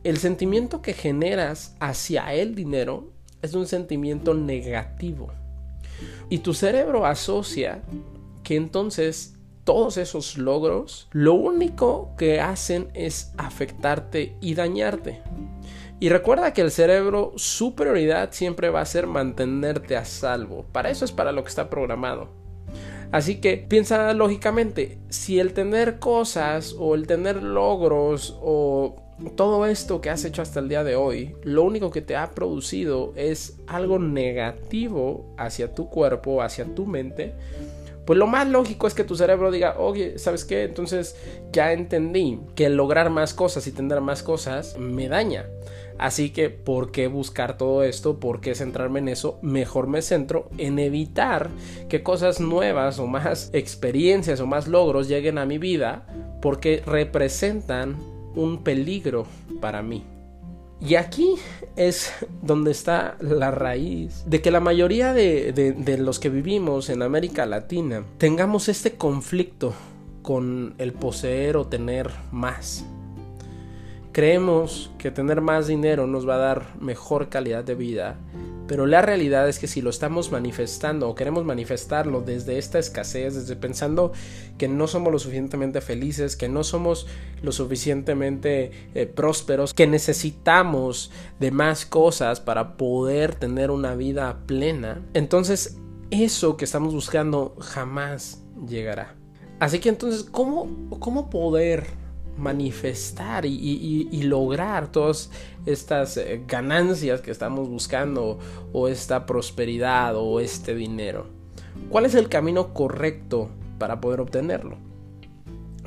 el 0.02 0.18
sentimiento 0.18 0.82
que 0.82 0.92
generas 0.92 1.76
hacia 1.80 2.34
el 2.34 2.54
dinero 2.54 3.12
es 3.42 3.54
un 3.54 3.66
sentimiento 3.66 4.34
negativo. 4.34 5.32
Y 6.28 6.38
tu 6.38 6.54
cerebro 6.54 7.06
asocia 7.06 7.82
que 8.42 8.56
entonces 8.56 9.34
todos 9.64 9.96
esos 9.96 10.36
logros 10.36 11.08
lo 11.12 11.34
único 11.34 12.14
que 12.18 12.40
hacen 12.40 12.88
es 12.94 13.32
afectarte 13.38 14.36
y 14.40 14.54
dañarte. 14.54 15.22
Y 16.00 16.10
recuerda 16.10 16.52
que 16.52 16.60
el 16.60 16.70
cerebro, 16.70 17.32
su 17.36 17.74
prioridad 17.74 18.32
siempre 18.32 18.68
va 18.68 18.80
a 18.80 18.86
ser 18.86 19.06
mantenerte 19.06 19.96
a 19.96 20.04
salvo. 20.04 20.66
Para 20.72 20.90
eso 20.90 21.04
es 21.04 21.12
para 21.12 21.32
lo 21.32 21.42
que 21.42 21.48
está 21.48 21.70
programado. 21.70 22.43
Así 23.14 23.36
que 23.36 23.56
piensa 23.58 24.12
lógicamente, 24.12 24.98
si 25.08 25.38
el 25.38 25.52
tener 25.52 26.00
cosas 26.00 26.74
o 26.76 26.96
el 26.96 27.06
tener 27.06 27.44
logros 27.44 28.36
o 28.42 28.96
todo 29.36 29.66
esto 29.66 30.00
que 30.00 30.10
has 30.10 30.24
hecho 30.24 30.42
hasta 30.42 30.58
el 30.58 30.68
día 30.68 30.82
de 30.82 30.96
hoy, 30.96 31.36
lo 31.44 31.62
único 31.62 31.92
que 31.92 32.02
te 32.02 32.16
ha 32.16 32.32
producido 32.32 33.12
es 33.14 33.56
algo 33.68 34.00
negativo 34.00 35.32
hacia 35.38 35.76
tu 35.76 35.88
cuerpo, 35.90 36.42
hacia 36.42 36.64
tu 36.64 36.86
mente, 36.86 37.34
pues 38.04 38.18
lo 38.18 38.26
más 38.26 38.48
lógico 38.48 38.88
es 38.88 38.94
que 38.94 39.04
tu 39.04 39.14
cerebro 39.14 39.52
diga, 39.52 39.76
oye, 39.78 40.18
¿sabes 40.18 40.44
qué? 40.44 40.64
Entonces 40.64 41.14
ya 41.52 41.72
entendí 41.72 42.40
que 42.56 42.68
lograr 42.68 43.10
más 43.10 43.32
cosas 43.32 43.64
y 43.68 43.70
tener 43.70 44.00
más 44.00 44.24
cosas 44.24 44.76
me 44.76 45.06
daña. 45.06 45.46
Así 45.98 46.30
que, 46.30 46.50
¿por 46.50 46.90
qué 46.90 47.06
buscar 47.06 47.56
todo 47.56 47.82
esto? 47.82 48.18
¿Por 48.18 48.40
qué 48.40 48.54
centrarme 48.54 48.98
en 48.98 49.08
eso? 49.08 49.38
Mejor 49.42 49.86
me 49.86 50.02
centro 50.02 50.50
en 50.58 50.78
evitar 50.78 51.50
que 51.88 52.02
cosas 52.02 52.40
nuevas 52.40 52.98
o 52.98 53.06
más 53.06 53.50
experiencias 53.52 54.40
o 54.40 54.46
más 54.46 54.66
logros 54.66 55.08
lleguen 55.08 55.38
a 55.38 55.46
mi 55.46 55.58
vida 55.58 56.06
porque 56.42 56.82
representan 56.84 57.96
un 58.34 58.64
peligro 58.64 59.26
para 59.60 59.82
mí. 59.82 60.04
Y 60.80 60.96
aquí 60.96 61.36
es 61.76 62.12
donde 62.42 62.72
está 62.72 63.16
la 63.20 63.50
raíz 63.50 64.24
de 64.26 64.42
que 64.42 64.50
la 64.50 64.60
mayoría 64.60 65.14
de, 65.14 65.52
de, 65.52 65.98
los 65.98 66.18
que 66.18 66.28
vivimos 66.28 66.90
en 66.90 67.02
América 67.02 67.46
Latina 67.46 68.04
tengamos 68.18 68.68
este 68.68 68.94
conflicto 68.96 69.72
con 70.22 70.74
el 70.78 70.92
poseer 70.92 71.56
o 71.56 71.68
tener 71.68 72.10
más. 72.32 72.84
Creemos 74.14 74.92
que 74.96 75.10
tener 75.10 75.40
más 75.40 75.66
dinero 75.66 76.06
nos 76.06 76.26
va 76.26 76.36
a 76.36 76.38
dar 76.38 76.80
mejor 76.80 77.30
calidad 77.30 77.64
de 77.64 77.74
vida, 77.74 78.16
pero 78.68 78.86
la 78.86 79.02
realidad 79.02 79.48
es 79.48 79.58
que 79.58 79.66
si 79.66 79.82
lo 79.82 79.90
estamos 79.90 80.30
manifestando 80.30 81.08
o 81.08 81.16
queremos 81.16 81.44
manifestarlo 81.44 82.20
desde 82.20 82.56
esta 82.58 82.78
escasez, 82.78 83.34
desde 83.34 83.56
pensando 83.56 84.12
que 84.56 84.68
no 84.68 84.86
somos 84.86 85.12
lo 85.12 85.18
suficientemente 85.18 85.80
felices, 85.80 86.36
que 86.36 86.48
no 86.48 86.62
somos 86.62 87.08
lo 87.42 87.50
suficientemente 87.50 88.70
eh, 88.94 89.06
prósperos, 89.06 89.74
que 89.74 89.88
necesitamos 89.88 91.10
de 91.40 91.50
más 91.50 91.84
cosas 91.84 92.38
para 92.38 92.76
poder 92.76 93.34
tener 93.34 93.72
una 93.72 93.96
vida 93.96 94.44
plena, 94.46 95.02
entonces 95.12 95.76
eso 96.12 96.56
que 96.56 96.66
estamos 96.66 96.94
buscando 96.94 97.56
jamás 97.58 98.44
llegará. 98.64 99.16
Así 99.58 99.80
que 99.80 99.88
entonces, 99.88 100.22
¿cómo, 100.22 100.88
cómo 101.00 101.30
poder 101.30 102.03
manifestar 102.36 103.44
y, 103.46 104.22
lograr 104.22 104.90
todas 104.90 105.30
estas 105.66 106.16
eh, 106.16 106.42
ganancias 106.46 107.20
que 107.20 107.30
estamos 107.30 107.68
buscando 107.68 108.38
o 108.72 108.88
esta 108.88 109.26
prosperidad 109.26 110.16
o 110.16 110.40
este 110.40 110.74
dinero. 110.74 111.26
¿Cuál 111.90 112.06
es 112.06 112.14
el 112.14 112.28
camino 112.28 112.72
correcto 112.72 113.50
para 113.78 114.00
poder 114.00 114.20
obtenerlo? 114.20 114.78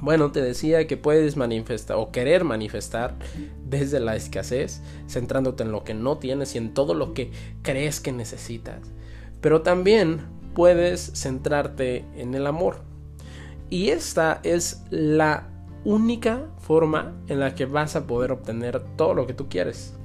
Bueno, 0.01 0.31
te 0.31 0.41
decía 0.41 0.85
que 0.85 0.95
puedes 0.95 1.37
manifestar 1.37 1.97
o 1.97 2.11
querer 2.11 2.43
manifestar 2.43 3.15
desde 3.65 3.99
la 3.99 4.15
escasez, 4.15 4.81
centrándote 5.09 5.63
en 5.63 5.71
lo 5.71 5.83
que 5.83 5.95
no 5.95 6.17
tienes 6.17 6.53
y 6.53 6.59
en 6.59 6.73
todo 6.73 6.93
lo 6.93 7.13
que 7.13 7.31
crees 7.63 7.99
que 7.99 8.11
necesitas. 8.11 8.79
Pero 9.41 9.63
también 9.63 10.21
puedes 10.53 11.11
centrarte 11.15 12.05
en 12.15 12.35
el 12.35 12.45
amor. 12.45 12.81
Y 13.69 13.89
esta 13.89 14.39
es 14.43 14.83
la 14.91 15.49
única 15.83 16.49
forma 16.59 17.13
en 17.27 17.39
la 17.39 17.55
que 17.55 17.65
vas 17.65 17.95
a 17.95 18.07
poder 18.07 18.31
obtener 18.31 18.81
todo 18.95 19.13
lo 19.13 19.27
que 19.27 19.33
tú 19.33 19.47
quieres. 19.49 19.97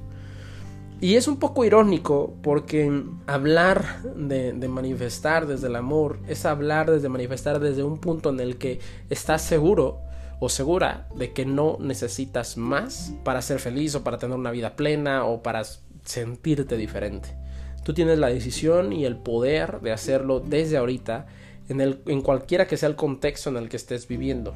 Y 1.03 1.17
es 1.17 1.27
un 1.27 1.37
poco 1.37 1.65
irónico 1.65 2.33
porque 2.41 3.03
hablar 3.27 4.01
de, 4.15 4.53
manifestar 4.69 5.47
desde 5.47 5.67
el 5.67 5.75
amor 5.75 6.19
es 6.29 6.45
hablar 6.45 6.89
desde 6.89 7.09
manifestar 7.09 7.59
desde 7.59 7.83
un 7.83 7.97
punto 7.97 8.29
en 8.29 8.39
el 8.39 8.57
que 8.57 8.79
estás 9.09 9.41
seguro 9.41 9.99
o 10.39 10.47
segura 10.47 11.09
de 11.13 11.33
que 11.33 11.45
no 11.45 11.75
necesitas 11.81 12.55
más 12.55 13.11
para 13.25 13.41
ser 13.41 13.59
feliz 13.59 13.95
o 13.95 14.03
para 14.05 14.17
tener 14.17 14.37
una 14.37 14.51
vida 14.51 14.77
plena 14.77 15.25
o 15.25 15.43
para 15.43 15.63
sentirte 16.05 16.77
diferente. 16.77 17.35
Tú 17.83 17.93
tienes 17.93 18.17
la 18.17 18.27
decisión 18.29 18.93
y 18.93 19.03
el 19.03 19.17
poder 19.17 19.81
de 19.81 19.91
hacerlo 19.91 20.39
desde 20.39 20.77
ahorita 20.77 21.25
en, 21.67 21.81
el, 21.81 22.01
en 22.05 22.21
cualquiera 22.21 22.65
que 22.65 22.77
sea 22.77 22.87
el 22.87 22.95
contexto 22.95 23.49
en 23.49 23.57
el 23.57 23.67
que 23.67 23.75
estés 23.75 24.07
viviendo. 24.07 24.55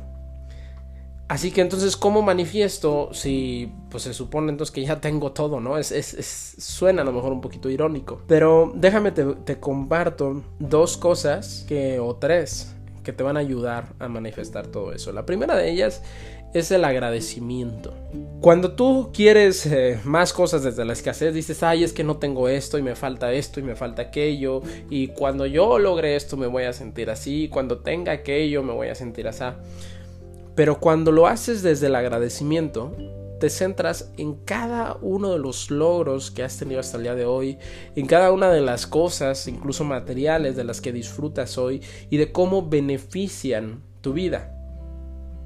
Así 1.27 1.51
que 1.51 1.59
entonces, 1.61 1.97
¿cómo 1.97 2.21
manifiesto 2.21 3.09
si 3.11 3.71
pues 3.89 4.03
se 4.03 4.13
supone 4.13 4.49
entonces 4.49 4.73
que 4.73 4.85
ya 4.85 5.01
tengo 5.01 5.33
todo, 5.33 5.59
¿no? 5.59 5.77
Es, 5.77 5.91
es, 5.91 6.55
suena 6.57 7.01
a 7.01 7.05
lo 7.05 7.11
mejor 7.11 7.33
un 7.33 7.41
poquito 7.41 7.69
irónico. 7.69 8.21
Pero 8.27 8.71
déjame 8.75 9.11
te, 9.11 9.25
te, 9.25 9.59
comparto 9.59 10.43
dos 10.59 10.95
cosas 10.95 11.65
que, 11.67 11.99
o 11.99 12.15
tres 12.15 12.73
que 13.03 13.11
te 13.13 13.23
van 13.23 13.37
a 13.37 13.41
ayudar 13.41 13.93
a 13.99 14.07
manifestar 14.07 14.67
todo 14.67 14.93
eso. 14.93 15.11
La 15.11 15.25
primera 15.25 15.55
de 15.55 15.69
ellas 15.69 16.01
es 16.53 16.71
el 16.71 16.85
agradecimiento. 16.85 17.93
Cuando 18.41 18.73
tú 18.73 19.11
quieres 19.13 19.65
eh, 19.65 19.99
más 20.03 20.33
cosas 20.33 20.63
desde 20.63 20.85
la 20.85 20.93
escasez, 20.93 21.33
dices, 21.33 21.61
ay, 21.63 21.83
es 21.83 21.93
que 21.93 22.03
no 22.03 22.17
tengo 22.17 22.47
esto 22.49 22.77
y 22.77 22.81
me 22.81 22.95
falta 22.95 23.33
esto 23.33 23.59
y 23.59 23.63
me 23.63 23.75
falta 23.75 24.03
aquello. 24.03 24.61
Y 24.89 25.09
cuando 25.09 25.45
yo 25.45 25.79
logre 25.79 26.15
esto 26.15 26.37
me 26.37 26.47
voy 26.47 26.63
a 26.63 26.73
sentir 26.73 27.09
así. 27.09 27.49
Cuando 27.49 27.79
tenga 27.79 28.11
aquello 28.11 28.63
me 28.63 28.73
voy 28.73 28.87
a 28.87 28.95
sentir 28.95 29.27
así. 29.27 29.43
Pero 30.57 30.79
cuando 30.79 31.11
lo 31.11 31.27
haces 31.27 31.61
desde 31.61 31.85
el 31.85 31.93
agradecimiento, 31.93 32.91
te 33.39 33.51
centras 33.51 34.11
en 34.17 34.33
cada 34.43 34.97
uno 35.03 35.31
de 35.31 35.37
los 35.37 35.69
logros 35.69 36.31
que 36.31 36.41
has 36.41 36.57
tenido 36.57 36.79
hasta 36.79 36.97
el 36.97 37.03
día 37.03 37.13
de 37.13 37.25
hoy, 37.25 37.59
en 37.95 38.07
cada 38.07 38.31
una 38.31 38.49
de 38.49 38.61
las 38.61 38.87
cosas, 38.87 39.47
incluso 39.47 39.83
materiales, 39.83 40.55
de 40.55 40.63
las 40.63 40.81
que 40.81 40.91
disfrutas 40.91 41.59
hoy 41.59 41.83
y 42.09 42.17
de 42.17 42.31
cómo 42.31 42.67
benefician 42.67 43.83
tu 44.01 44.13
vida, 44.13 44.51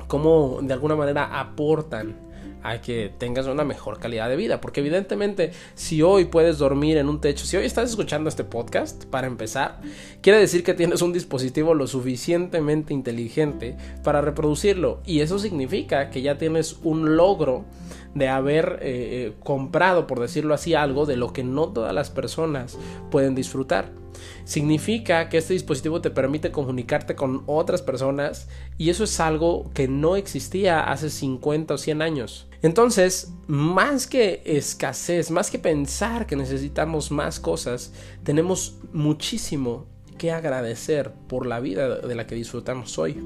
cómo 0.07 0.59
de 0.61 0.73
alguna 0.73 0.95
manera 0.95 1.41
aportan 1.41 2.30
a 2.63 2.81
que 2.81 3.11
tengas 3.17 3.47
una 3.47 3.63
mejor 3.63 3.99
calidad 3.99 4.29
de 4.29 4.35
vida. 4.35 4.61
Porque 4.61 4.81
evidentemente, 4.81 5.51
si 5.75 6.01
hoy 6.01 6.25
puedes 6.25 6.57
dormir 6.57 6.97
en 6.97 7.09
un 7.09 7.21
techo, 7.21 7.45
si 7.45 7.57
hoy 7.57 7.65
estás 7.65 7.89
escuchando 7.89 8.29
este 8.29 8.43
podcast, 8.43 9.05
para 9.05 9.27
empezar, 9.27 9.79
quiere 10.21 10.39
decir 10.39 10.63
que 10.63 10.73
tienes 10.73 11.01
un 11.01 11.13
dispositivo 11.13 11.73
lo 11.73 11.87
suficientemente 11.87 12.93
inteligente 12.93 13.77
para 14.03 14.21
reproducirlo. 14.21 15.01
Y 15.05 15.21
eso 15.21 15.39
significa 15.39 16.09
que 16.09 16.21
ya 16.21 16.37
tienes 16.37 16.77
un 16.83 17.15
logro 17.15 17.65
de 18.13 18.27
haber 18.27 18.79
eh, 18.81 19.27
eh, 19.27 19.33
comprado, 19.43 20.07
por 20.07 20.19
decirlo 20.19 20.53
así, 20.53 20.73
algo 20.73 21.05
de 21.05 21.17
lo 21.17 21.33
que 21.33 21.43
no 21.43 21.69
todas 21.69 21.93
las 21.93 22.09
personas 22.09 22.77
pueden 23.09 23.35
disfrutar. 23.35 24.00
Significa 24.43 25.29
que 25.29 25.37
este 25.37 25.53
dispositivo 25.53 26.01
te 26.01 26.09
permite 26.09 26.51
comunicarte 26.51 27.15
con 27.15 27.43
otras 27.45 27.81
personas 27.81 28.47
y 28.77 28.89
eso 28.89 29.03
es 29.03 29.19
algo 29.19 29.69
que 29.73 29.87
no 29.87 30.15
existía 30.15 30.81
hace 30.81 31.09
50 31.09 31.73
o 31.73 31.77
100 31.77 32.01
años. 32.01 32.47
Entonces, 32.61 33.33
más 33.47 34.07
que 34.07 34.41
escasez, 34.45 35.31
más 35.31 35.49
que 35.49 35.59
pensar 35.59 36.27
que 36.27 36.35
necesitamos 36.35 37.11
más 37.11 37.39
cosas, 37.39 37.93
tenemos 38.23 38.77
muchísimo 38.93 39.85
que 40.17 40.31
agradecer 40.31 41.11
por 41.27 41.47
la 41.47 41.59
vida 41.59 41.97
de 41.97 42.15
la 42.15 42.27
que 42.27 42.35
disfrutamos 42.35 42.99
hoy. 42.99 43.17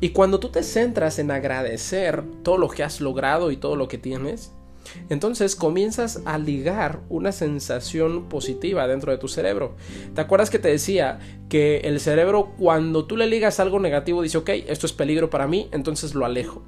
Y 0.00 0.10
cuando 0.10 0.40
tú 0.40 0.48
te 0.48 0.62
centras 0.62 1.18
en 1.18 1.30
agradecer 1.30 2.24
todo 2.42 2.58
lo 2.58 2.68
que 2.68 2.82
has 2.82 3.00
logrado 3.00 3.50
y 3.50 3.56
todo 3.56 3.76
lo 3.76 3.88
que 3.88 3.98
tienes, 3.98 4.52
entonces 5.08 5.56
comienzas 5.56 6.22
a 6.24 6.38
ligar 6.38 7.00
una 7.08 7.32
sensación 7.32 8.28
positiva 8.28 8.86
dentro 8.86 9.12
de 9.12 9.18
tu 9.18 9.28
cerebro. 9.28 9.76
¿Te 10.14 10.20
acuerdas 10.20 10.50
que 10.50 10.58
te 10.58 10.68
decía 10.68 11.18
que 11.48 11.78
el 11.78 12.00
cerebro 12.00 12.52
cuando 12.58 13.04
tú 13.04 13.16
le 13.16 13.26
ligas 13.26 13.60
algo 13.60 13.80
negativo 13.80 14.22
dice, 14.22 14.38
ok, 14.38 14.50
esto 14.68 14.86
es 14.86 14.92
peligro 14.92 15.30
para 15.30 15.46
mí, 15.46 15.68
entonces 15.72 16.14
lo 16.14 16.24
alejo? 16.24 16.62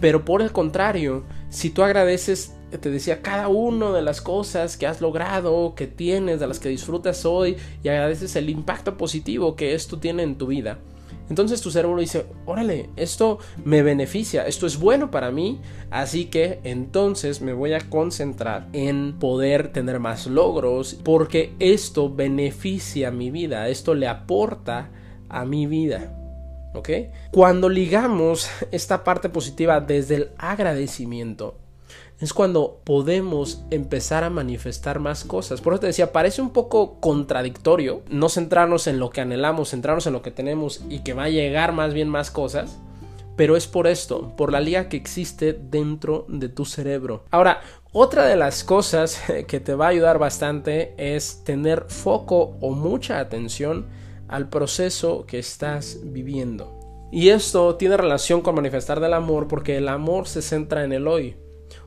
Pero 0.00 0.24
por 0.24 0.42
el 0.42 0.52
contrario, 0.52 1.24
si 1.48 1.70
tú 1.70 1.82
agradeces, 1.82 2.54
te 2.80 2.90
decía, 2.90 3.22
cada 3.22 3.48
una 3.48 3.92
de 3.92 4.02
las 4.02 4.20
cosas 4.20 4.76
que 4.76 4.86
has 4.86 5.00
logrado, 5.00 5.74
que 5.74 5.86
tienes, 5.86 6.38
de 6.40 6.46
las 6.46 6.60
que 6.60 6.68
disfrutas 6.68 7.24
hoy, 7.24 7.56
y 7.82 7.88
agradeces 7.88 8.36
el 8.36 8.50
impacto 8.50 8.98
positivo 8.98 9.56
que 9.56 9.74
esto 9.74 9.98
tiene 9.98 10.22
en 10.22 10.36
tu 10.36 10.48
vida, 10.48 10.78
entonces 11.28 11.60
tu 11.60 11.70
cerebro 11.70 11.98
dice, 11.98 12.26
órale, 12.44 12.90
esto 12.96 13.38
me 13.64 13.82
beneficia, 13.82 14.46
esto 14.46 14.66
es 14.66 14.78
bueno 14.78 15.10
para 15.10 15.30
mí, 15.30 15.60
así 15.90 16.26
que 16.26 16.60
entonces 16.62 17.40
me 17.40 17.52
voy 17.52 17.72
a 17.72 17.80
concentrar 17.80 18.68
en 18.72 19.18
poder 19.18 19.72
tener 19.72 19.98
más 19.98 20.26
logros 20.26 20.98
porque 21.02 21.54
esto 21.58 22.14
beneficia 22.14 23.10
mi 23.10 23.30
vida, 23.30 23.68
esto 23.68 23.94
le 23.94 24.06
aporta 24.06 24.90
a 25.28 25.44
mi 25.44 25.66
vida. 25.66 26.12
¿Ok? 26.74 26.90
Cuando 27.32 27.70
ligamos 27.70 28.50
esta 28.70 29.02
parte 29.02 29.30
positiva 29.30 29.80
desde 29.80 30.16
el 30.16 30.30
agradecimiento, 30.36 31.58
es 32.20 32.32
cuando 32.32 32.80
podemos 32.84 33.62
empezar 33.70 34.24
a 34.24 34.30
manifestar 34.30 35.00
más 35.00 35.24
cosas. 35.24 35.60
Por 35.60 35.74
eso 35.74 35.80
te 35.80 35.86
decía, 35.88 36.12
parece 36.12 36.40
un 36.40 36.50
poco 36.50 36.98
contradictorio 37.00 38.02
no 38.08 38.28
centrarnos 38.28 38.86
en 38.86 38.98
lo 38.98 39.10
que 39.10 39.20
anhelamos, 39.20 39.70
centrarnos 39.70 40.06
en 40.06 40.14
lo 40.14 40.22
que 40.22 40.30
tenemos 40.30 40.82
y 40.88 41.00
que 41.00 41.12
va 41.12 41.24
a 41.24 41.28
llegar 41.28 41.72
más 41.72 41.92
bien 41.92 42.08
más 42.08 42.30
cosas. 42.30 42.78
Pero 43.36 43.54
es 43.54 43.66
por 43.66 43.86
esto, 43.86 44.34
por 44.34 44.50
la 44.50 44.60
liga 44.60 44.88
que 44.88 44.96
existe 44.96 45.52
dentro 45.52 46.24
de 46.28 46.48
tu 46.48 46.64
cerebro. 46.64 47.24
Ahora, 47.30 47.60
otra 47.92 48.24
de 48.24 48.36
las 48.36 48.64
cosas 48.64 49.22
que 49.46 49.60
te 49.60 49.74
va 49.74 49.86
a 49.86 49.90
ayudar 49.90 50.18
bastante 50.18 50.94
es 50.96 51.44
tener 51.44 51.84
foco 51.88 52.56
o 52.62 52.70
mucha 52.70 53.18
atención 53.18 53.86
al 54.28 54.48
proceso 54.48 55.26
que 55.26 55.38
estás 55.38 55.98
viviendo. 56.02 56.80
Y 57.12 57.28
esto 57.28 57.76
tiene 57.76 57.96
relación 57.96 58.40
con 58.40 58.54
manifestar 58.54 59.00
del 59.00 59.12
amor 59.12 59.48
porque 59.48 59.76
el 59.76 59.88
amor 59.88 60.26
se 60.26 60.40
centra 60.40 60.82
en 60.82 60.92
el 60.92 61.06
hoy. 61.06 61.36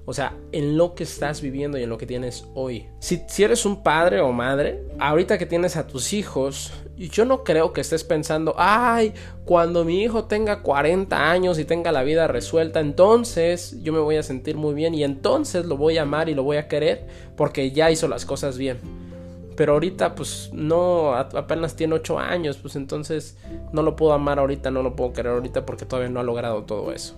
O 0.09 0.13
sea, 0.13 0.33
en 0.51 0.75
lo 0.75 0.95
que 0.95 1.03
estás 1.03 1.39
viviendo 1.39 1.77
y 1.77 1.83
en 1.83 1.89
lo 1.91 1.99
que 1.99 2.07
tienes 2.07 2.47
hoy. 2.55 2.87
Si, 2.97 3.21
eres 3.43 3.63
un 3.67 3.83
padre 3.83 4.21
o 4.21 4.31
madre, 4.31 4.83
ahorita 4.97 5.37
que 5.37 5.45
tienes 5.45 5.77
a 5.77 5.85
tus 5.85 6.13
hijos, 6.13 6.73
yo 6.97 7.25
no 7.25 7.43
creo 7.43 7.73
que 7.73 7.81
estés 7.81 8.03
pensando, 8.03 8.55
ay, 8.57 9.13
cuando 9.45 9.85
mi 9.85 10.01
hijo 10.01 10.25
tenga 10.25 10.63
40 10.63 11.29
años 11.29 11.59
y 11.59 11.63
tenga 11.63 11.91
la 11.91 12.01
vida 12.01 12.27
resuelta, 12.27 12.79
entonces 12.79 13.77
yo 13.83 13.93
me 13.93 13.99
voy 13.99 14.15
a 14.15 14.23
sentir 14.23 14.57
muy 14.57 14.73
bien 14.73 14.95
y 14.95 15.03
entonces 15.03 15.67
lo 15.67 15.77
voy 15.77 15.99
a 15.99 16.01
amar 16.01 16.27
y 16.27 16.33
lo 16.33 16.41
voy 16.41 16.57
a 16.57 16.67
querer 16.67 17.05
porque 17.37 17.69
ya 17.69 17.91
hizo 17.91 18.07
las 18.07 18.25
cosas 18.25 18.57
bien. 18.57 18.79
Pero 19.55 19.73
ahorita 19.73 20.15
pues 20.15 20.49
no, 20.51 21.13
apenas 21.13 21.75
tiene 21.75 21.93
8 21.93 22.17
años, 22.17 22.57
pues 22.57 22.75
entonces 22.75 23.37
no 23.71 23.83
lo 23.83 23.95
puedo 23.95 24.13
amar 24.13 24.39
ahorita, 24.39 24.71
no 24.71 24.81
lo 24.81 24.95
puedo 24.95 25.13
querer 25.13 25.33
ahorita 25.33 25.67
porque 25.67 25.85
todavía 25.85 26.09
no 26.09 26.19
ha 26.19 26.23
logrado 26.23 26.63
todo 26.63 26.93
eso. 26.93 27.15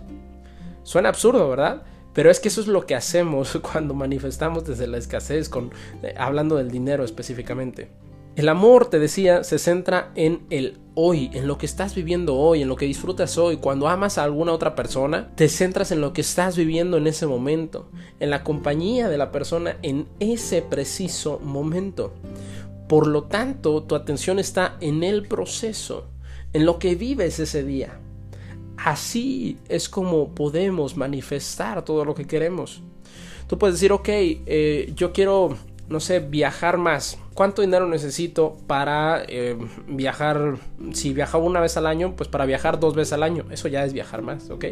Suena 0.83 1.07
absurdo, 1.07 1.47
¿verdad? 1.49 1.83
Pero 2.13 2.29
es 2.29 2.39
que 2.39 2.49
eso 2.49 2.61
es 2.61 2.67
lo 2.67 2.85
que 2.85 2.95
hacemos 2.95 3.59
cuando 3.71 3.93
manifestamos 3.93 4.65
desde 4.65 4.87
la 4.87 4.97
escasez, 4.97 5.49
con, 5.49 5.71
eh, 6.03 6.13
hablando 6.17 6.55
del 6.57 6.71
dinero 6.71 7.03
específicamente. 7.03 7.89
El 8.37 8.47
amor, 8.47 8.85
te 8.85 8.97
decía, 8.97 9.43
se 9.43 9.59
centra 9.59 10.11
en 10.15 10.45
el 10.49 10.79
hoy, 10.95 11.29
en 11.33 11.47
lo 11.47 11.57
que 11.57 11.65
estás 11.65 11.95
viviendo 11.95 12.37
hoy, 12.37 12.61
en 12.61 12.69
lo 12.69 12.77
que 12.77 12.85
disfrutas 12.85 13.37
hoy. 13.37 13.57
Cuando 13.57 13.89
amas 13.89 14.17
a 14.17 14.23
alguna 14.23 14.53
otra 14.53 14.73
persona, 14.73 15.31
te 15.35 15.49
centras 15.49 15.91
en 15.91 15.99
lo 15.99 16.13
que 16.13 16.21
estás 16.21 16.55
viviendo 16.55 16.95
en 16.95 17.07
ese 17.07 17.27
momento, 17.27 17.89
en 18.21 18.29
la 18.29 18.43
compañía 18.43 19.09
de 19.09 19.17
la 19.17 19.33
persona 19.33 19.75
en 19.81 20.07
ese 20.21 20.61
preciso 20.61 21.39
momento. 21.39 22.13
Por 22.87 23.05
lo 23.07 23.23
tanto, 23.23 23.83
tu 23.83 23.95
atención 23.95 24.39
está 24.39 24.77
en 24.79 25.03
el 25.03 25.27
proceso, 25.27 26.07
en 26.53 26.65
lo 26.65 26.79
que 26.79 26.95
vives 26.95 27.37
ese 27.39 27.63
día. 27.63 27.99
Así 28.83 29.57
es 29.69 29.89
como 29.89 30.29
podemos 30.29 30.97
manifestar 30.97 31.85
todo 31.85 32.03
lo 32.03 32.15
que 32.15 32.25
queremos. 32.25 32.81
Tú 33.47 33.57
puedes 33.57 33.75
decir, 33.75 33.91
ok, 33.91 34.07
eh, 34.07 34.91
yo 34.95 35.13
quiero, 35.13 35.55
no 35.87 35.99
sé, 35.99 36.19
viajar 36.19 36.77
más. 36.77 37.19
¿Cuánto 37.33 37.61
dinero 37.61 37.87
necesito 37.87 38.57
para 38.65 39.23
eh, 39.27 39.55
viajar? 39.87 40.57
Si 40.93 41.13
viajaba 41.13 41.43
una 41.43 41.59
vez 41.59 41.77
al 41.77 41.85
año, 41.85 42.15
pues 42.15 42.27
para 42.27 42.45
viajar 42.45 42.79
dos 42.79 42.95
veces 42.95 43.13
al 43.13 43.23
año. 43.23 43.45
Eso 43.51 43.67
ya 43.67 43.85
es 43.85 43.93
viajar 43.93 44.21
más, 44.21 44.49
¿ok? 44.49 44.65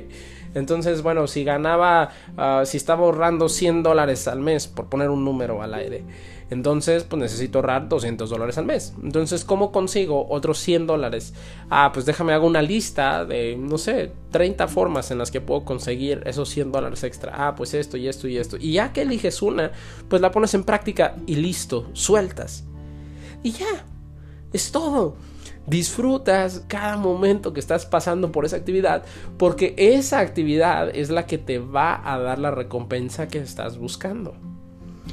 Entonces, 0.56 1.04
bueno, 1.04 1.28
si 1.28 1.43
ganaba, 1.43 2.10
ah, 2.38 2.63
si 2.65 2.78
estaba 2.78 3.04
ahorrando 3.04 3.48
100 3.48 3.84
dólares 3.84 4.28
al 4.28 4.39
mes, 4.39 4.67
por 4.67 4.88
poner 4.88 5.10
un 5.10 5.24
número 5.24 5.62
al 5.62 5.74
aire 5.76 6.04
entonces, 6.49 7.03
pues 7.03 7.21
necesito 7.21 7.59
ahorrar 7.59 7.88
200 7.89 8.29
dólares 8.29 8.57
al 8.57 8.65
mes. 8.65 8.93
Entonces, 9.03 9.45
¿cómo 9.45 9.71
consigo 9.71 10.27
otros 10.29 10.57
100 10.59 10.88
dólares? 10.88 11.33
Ah, 11.69 11.91
pues 11.93 12.05
déjame 12.05 12.33
hago 12.33 12.47
una 12.47 12.63
lista 12.63 13.23
de, 13.23 13.55
no 13.55 13.77
sé, 13.77 14.12
30 14.31 14.67
formas 14.67 15.12
en 15.12 15.19
las 15.19 15.29
que 15.29 15.41
puedo 15.41 15.63
conseguir 15.63 16.23
esos 16.25 16.49
100 16.49 16.71
dólares 16.71 17.03
extra. 17.03 17.33
Ah, 17.35 17.55
pues 17.55 17.75
esto 17.75 17.97
y 17.97 18.07
esto 18.07 18.27
y 18.27 18.38
esto. 18.38 18.57
Y 18.59 18.73
ya 18.73 18.91
que 18.93 19.03
eliges 19.03 19.43
una, 19.43 19.71
pues 20.07 20.21
la 20.21 20.31
pones 20.31 20.53
en 20.55 20.63
práctica 20.63 21.15
y 21.27 21.35
listo, 21.35 21.88
sueltas. 21.93 22.63
Y 23.43 23.51
ya, 23.51 23.85
es 24.51 24.71
todo 24.71 25.17
disfrutas 25.67 26.65
cada 26.67 26.97
momento 26.97 27.53
que 27.53 27.59
estás 27.59 27.85
pasando 27.85 28.31
por 28.31 28.43
esa 28.43 28.55
actividad 28.55 29.03
porque 29.38 29.75
esa 29.77 30.17
actividad 30.17 30.89
es 30.95 31.12
la 31.12 31.27
que 31.27 31.38
te 31.38 31.59
va 31.59 32.01
a 32.12 32.17
dar 32.17 32.39
la 32.39 32.49
recompensa 32.49 33.27
que 33.27 33.38
estás 33.38 33.77
buscando. 33.77 34.48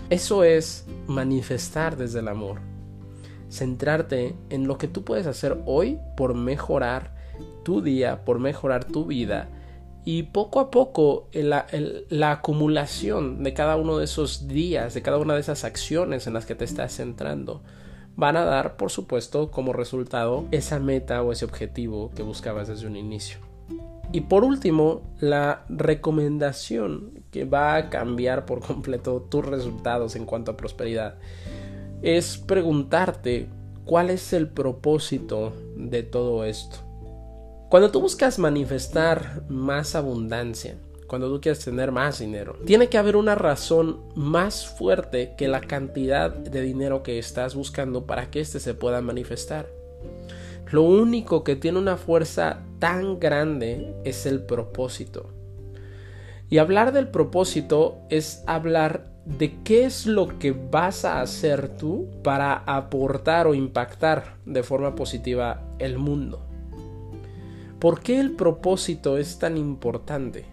Eso 0.09 0.45
es 0.45 0.87
manifestar 1.09 1.97
desde 1.97 2.21
el 2.21 2.29
amor. 2.29 2.61
Centrarte 3.51 4.37
en 4.51 4.69
lo 4.69 4.79
que 4.79 4.87
tú 4.87 5.05
puedes 5.05 5.27
hacer 5.27 5.59
hoy 5.67 5.99
por 6.17 6.35
mejorar 6.35 7.17
tu 7.65 7.83
día, 7.83 8.25
por 8.25 8.39
mejorar 8.39 8.85
tu 8.85 9.07
vida 9.07 9.49
y 10.05 10.23
poco 10.25 10.61
a 10.61 10.71
poco 10.71 11.29
la, 11.33 11.67
la, 12.09 12.31
acumulación 12.31 13.43
de 13.43 13.53
cada 13.53 13.75
uno 13.77 13.99
de 13.99 14.05
esos 14.05 14.47
días, 14.47 14.95
de 14.95 15.03
cada 15.03 15.19
una 15.19 15.35
de 15.35 15.41
esas 15.41 15.65
acciones 15.65 16.29
en 16.29 16.35
las 16.35 16.47
que 16.47 16.55
te 16.55 16.65
estás 16.65 16.95
centrando, 16.95 17.63
van 18.15 18.37
a 18.37 18.45
dar, 18.45 18.77
por 18.77 18.93
supuesto, 18.93 19.51
como 19.51 19.73
resultado 19.73 20.45
esa 20.53 20.79
meta 20.79 21.23
o 21.23 21.33
ese 21.33 21.45
objetivo 21.45 22.13
que 22.15 22.23
buscabas 22.23 22.69
desde 22.69 22.87
un 22.87 22.95
inicio. 22.95 23.39
Y 24.13 24.21
por 24.23 24.45
último, 24.45 25.03
la 25.19 25.65
recomendación 25.69 27.25
que 27.37 27.45
va 27.45 27.77
a 27.77 27.91
cambiar 27.91 28.47
por 28.47 28.61
completo 28.61 29.21
tus 29.21 29.45
resultados 29.45 30.17
en 30.17 30.25
cuanto 30.25 30.53
a 30.53 30.57
prosperidad 30.57 31.17
es 32.01 32.39
preguntarte 32.39 33.49
cuál 33.85 34.09
es 34.09 34.33
el 34.33 34.49
propósito 34.49 35.53
de 35.77 36.03
todo 36.03 36.45
esto. 36.45 36.79
Cuando 37.69 37.91
tú 37.91 38.01
buscas 38.01 38.39
manifestar 38.39 39.43
más 39.51 39.95
abundancia, 39.95 40.77
cuando 41.07 41.29
tú 41.31 41.43
quieres 41.43 41.63
tener 41.63 41.93
más 41.93 42.21
dinero, 42.21 42.57
tiene 42.65 42.89
que 42.89 42.97
haber 42.97 43.17
una 43.17 43.35
razón 43.35 44.01
más 44.15 44.67
fuerte 44.67 45.35
que 45.37 45.47
la 45.47 45.61
cantidad 45.61 46.31
de 46.31 46.63
dinero 46.63 47.03
que 47.03 47.19
estás 47.19 47.55
buscando 47.55 48.07
para 48.07 48.31
que 48.31 48.41
éste 48.41 48.61
se 48.61 48.73
pueda 48.73 49.03
manifestar. 49.03 49.67
Lo 50.71 50.83
único 50.83 51.45
que 51.45 51.55
tiene 51.55 51.79
una 51.79 51.99
fuerza 51.99 52.63
tan 52.79 53.21
grande 53.21 53.95
es 54.05 54.25
el 54.25 54.41
propósito. 54.41 55.36
Y 56.49 56.59
hablar 56.59 56.93
del 56.93 57.09
propósito 57.09 57.99
es 58.09 58.43
hablar 58.47 59.11
de 59.25 59.63
qué 59.65 59.85
es 59.85 60.07
lo 60.07 60.39
que 60.39 60.53
vas 60.53 61.05
a 61.05 61.21
hacer 61.21 61.77
tú 61.77 62.09
para 62.23 62.55
aportar 62.67 63.49
o 63.49 63.55
impactar 63.55 64.37
de 64.47 64.63
forma 64.63 64.95
positiva 64.95 65.63
el 65.81 65.99
mundo. 65.99 66.47
¿Por 67.81 68.01
qué 68.01 68.21
el 68.21 68.33
propósito 68.33 69.19
es 69.19 69.39
tan 69.39 69.57
importante? 69.57 70.45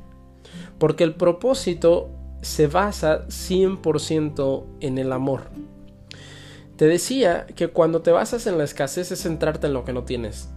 Porque 0.79 1.03
el 1.03 1.13
propósito 1.13 2.09
se 2.41 2.67
basa 2.67 3.27
100% 3.27 4.65
en 4.81 4.97
el 4.97 5.13
amor. 5.13 5.43
Te 6.75 6.87
decía 6.87 7.45
que 7.55 7.69
cuando 7.69 8.01
te 8.01 8.11
basas 8.11 8.47
en 8.47 8.57
la 8.57 8.63
escasez 8.63 9.11
es 9.11 9.21
centrarte 9.21 9.67
en 9.67 9.73
lo 9.73 9.85
que 9.85 9.93
no 9.93 10.03
tienes. 10.03 10.49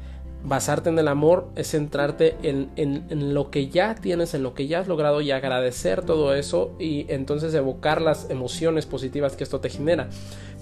Basarte 0.45 0.91
en 0.91 0.99
el 0.99 1.09
amor 1.09 1.49
es 1.57 1.71
centrarte 1.71 2.37
en, 2.43 2.71
en, 2.77 3.35
lo 3.35 3.51
que 3.51 3.69
ya 3.69 3.97
tienes, 3.97 4.35
en 4.35 4.43
lo 4.43 4.55
que 4.55 4.69
ya 4.69 4.79
has 4.79 4.89
logrado 4.89 5.21
y 5.21 5.33
agradecer 5.33 6.03
todo 6.03 6.35
eso 6.35 6.73
y 6.79 7.07
entonces 7.09 7.53
evocar 7.55 8.01
las 8.01 8.31
emociones 8.31 8.87
positivas 8.87 9.35
que 9.35 9.45
esto 9.45 9.61
te 9.61 9.71
genera. 9.71 10.09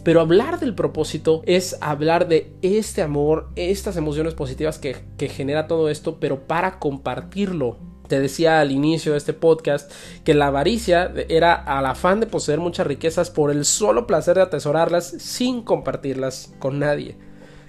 Pero 0.03 0.21
hablar 0.21 0.61
del 0.61 0.75
propósito 0.75 1.43
es 1.47 1.77
hablar 1.81 2.29
de 2.29 2.53
este 2.63 3.03
amor, 3.03 3.49
estas 3.57 3.97
emociones 3.97 4.35
positivas 4.35 4.79
que, 4.79 4.97
que 5.17 5.29
genera 5.29 5.67
todo 5.67 5.89
esto, 5.89 6.19
pero 6.21 6.47
para 6.47 6.79
compartirlo 6.79 7.79
te 8.09 8.21
decía 8.21 8.61
al 8.61 8.71
inicio 8.71 9.13
de 9.13 9.19
este 9.19 9.33
podcast 9.33 9.91
que 10.25 10.35
la 10.35 10.49
avaricia 10.49 11.13
era 11.29 11.55
al 11.55 11.87
afán 11.87 12.21
de 12.21 12.27
poseer 12.27 12.61
muchas 12.61 12.87
riquezas 12.87 13.31
por 13.31 13.51
el 13.51 13.65
solo 13.65 14.07
placer 14.07 14.37
de 14.37 14.43
atesorarlas 14.43 15.09
sin 15.19 15.63
compartirlas 15.63 16.55
con 16.59 16.79
nadie. 16.79 17.17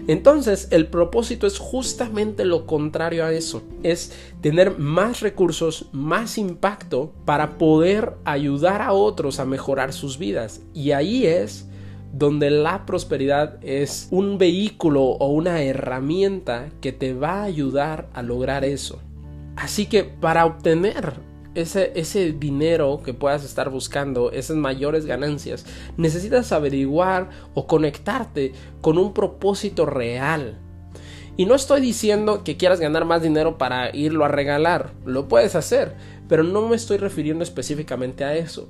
Entonces, 0.07 0.67
el 0.71 0.87
propósito 0.87 1.47
es 1.47 1.57
justamente 1.57 2.45
lo 2.45 2.65
contrario 2.65 3.25
a 3.25 3.31
eso, 3.31 3.63
es 3.81 4.13
tener 4.41 4.77
más 4.77 5.21
recursos, 5.21 5.87
más 5.91 6.37
impacto 6.37 7.11
para 7.25 7.57
poder 7.57 8.13
ayudar 8.25 8.81
a 8.81 8.93
otros 8.93 9.39
a 9.39 9.45
mejorar 9.45 9.93
sus 9.93 10.17
vidas. 10.17 10.61
Y 10.73 10.91
ahí 10.91 11.25
es 11.25 11.67
donde 12.11 12.49
la 12.49 12.85
prosperidad 12.85 13.57
es 13.63 14.07
un 14.11 14.37
vehículo 14.37 15.03
o 15.03 15.27
una 15.27 15.61
herramienta 15.61 16.69
que 16.81 16.91
te 16.93 17.13
va 17.13 17.41
a 17.41 17.43
ayudar 17.43 18.07
a 18.13 18.21
lograr 18.21 18.63
eso. 18.63 19.01
Así 19.55 19.85
que 19.85 20.03
para 20.03 20.45
obtener 20.45 21.13
ese, 21.55 21.91
ese, 21.95 22.33
dinero 22.33 23.01
que 23.03 23.13
puedas 23.13 23.43
estar 23.43 23.69
buscando, 23.69 24.31
esas 24.31 24.57
mayores 24.57 25.05
ganancias, 25.05 25.65
necesitas 25.97 26.51
averiguar 26.51 27.29
o 27.53 27.65
conectarte 27.67 28.53
con 28.81 28.97
un 28.97 29.13
propósito 29.13 29.85
real. 29.85 30.59
Y 31.37 31.45
no 31.45 31.55
estoy 31.55 31.81
diciendo 31.81 32.43
que 32.45 32.55
quieras 32.55 32.79
ganar 32.79 33.03
más 33.03 33.21
dinero 33.21 33.57
para 33.57 33.93
irlo 33.93 34.23
a 34.23 34.29
regalar, 34.29 34.93
lo 35.05 35.27
puedes 35.27 35.55
hacer, 35.55 35.95
pero 36.29 36.43
no 36.43 36.67
me 36.69 36.77
estoy 36.77 36.97
refiriendo 36.97 37.43
específicamente 37.43 38.23
a 38.23 38.35
eso, 38.35 38.69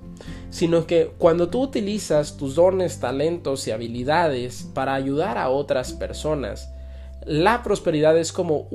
sino 0.50 0.88
que 0.88 1.12
cuando 1.18 1.50
tú 1.50 1.62
utilizas 1.62 2.38
tus 2.38 2.56
dones, 2.56 3.00
talentos 3.00 3.68
y 3.68 3.72
habilidades 3.72 4.70
para 4.74 4.96
ayudar 4.96 5.38
a 5.38 5.50
otras 5.50 5.94
personas, 5.94 6.70
la 7.26 7.64
prosperidad 7.64 8.18
es 8.18 8.32
como 8.32 8.68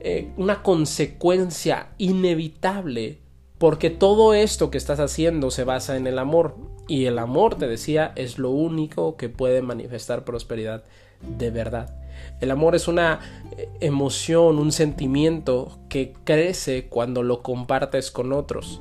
eh, 0.00 0.32
una 0.36 0.62
consecuencia 0.62 1.88
inevitable 1.98 3.20
porque 3.58 3.90
todo 3.90 4.34
esto 4.34 4.70
que 4.70 4.78
estás 4.78 5.00
haciendo 5.00 5.50
se 5.50 5.64
basa 5.64 5.96
en 5.96 6.06
el 6.06 6.18
amor 6.18 6.56
y 6.86 7.06
el 7.06 7.18
amor, 7.18 7.56
te 7.56 7.66
decía, 7.66 8.12
es 8.16 8.38
lo 8.38 8.50
único 8.50 9.16
que 9.16 9.28
puede 9.28 9.62
manifestar 9.62 10.24
prosperidad 10.24 10.84
de 11.20 11.50
verdad. 11.50 11.94
El 12.40 12.50
amor 12.50 12.74
es 12.74 12.88
una 12.88 13.20
eh, 13.56 13.68
emoción, 13.80 14.58
un 14.58 14.72
sentimiento 14.72 15.78
que 15.88 16.14
crece 16.24 16.86
cuando 16.88 17.22
lo 17.22 17.42
compartes 17.42 18.10
con 18.10 18.32
otros. 18.32 18.80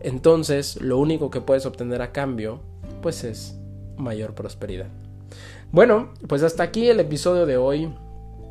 Entonces, 0.00 0.80
lo 0.80 0.98
único 0.98 1.30
que 1.30 1.40
puedes 1.40 1.66
obtener 1.66 2.02
a 2.02 2.12
cambio, 2.12 2.60
pues 3.02 3.24
es 3.24 3.58
mayor 3.96 4.34
prosperidad. 4.34 4.88
Bueno, 5.70 6.14
pues 6.26 6.42
hasta 6.42 6.62
aquí 6.62 6.88
el 6.88 7.00
episodio 7.00 7.44
de 7.44 7.56
hoy. 7.56 7.92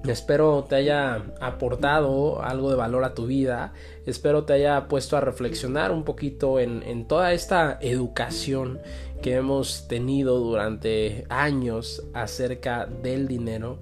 Espero 0.05 0.65
te 0.67 0.75
haya 0.75 1.23
aportado 1.41 2.41
algo 2.41 2.69
de 2.69 2.75
valor 2.75 3.03
a 3.03 3.13
tu 3.13 3.25
vida. 3.25 3.73
Espero 4.05 4.45
te 4.45 4.53
haya 4.53 4.87
puesto 4.87 5.17
a 5.17 5.21
reflexionar 5.21 5.91
un 5.91 6.03
poquito 6.03 6.59
en, 6.59 7.07
toda 7.07 7.33
esta 7.33 7.77
educación 7.81 8.79
que 9.21 9.35
hemos 9.35 9.87
tenido 9.87 10.39
durante 10.39 11.25
años 11.29 12.03
acerca 12.13 12.85
del 12.85 13.27
dinero. 13.27 13.79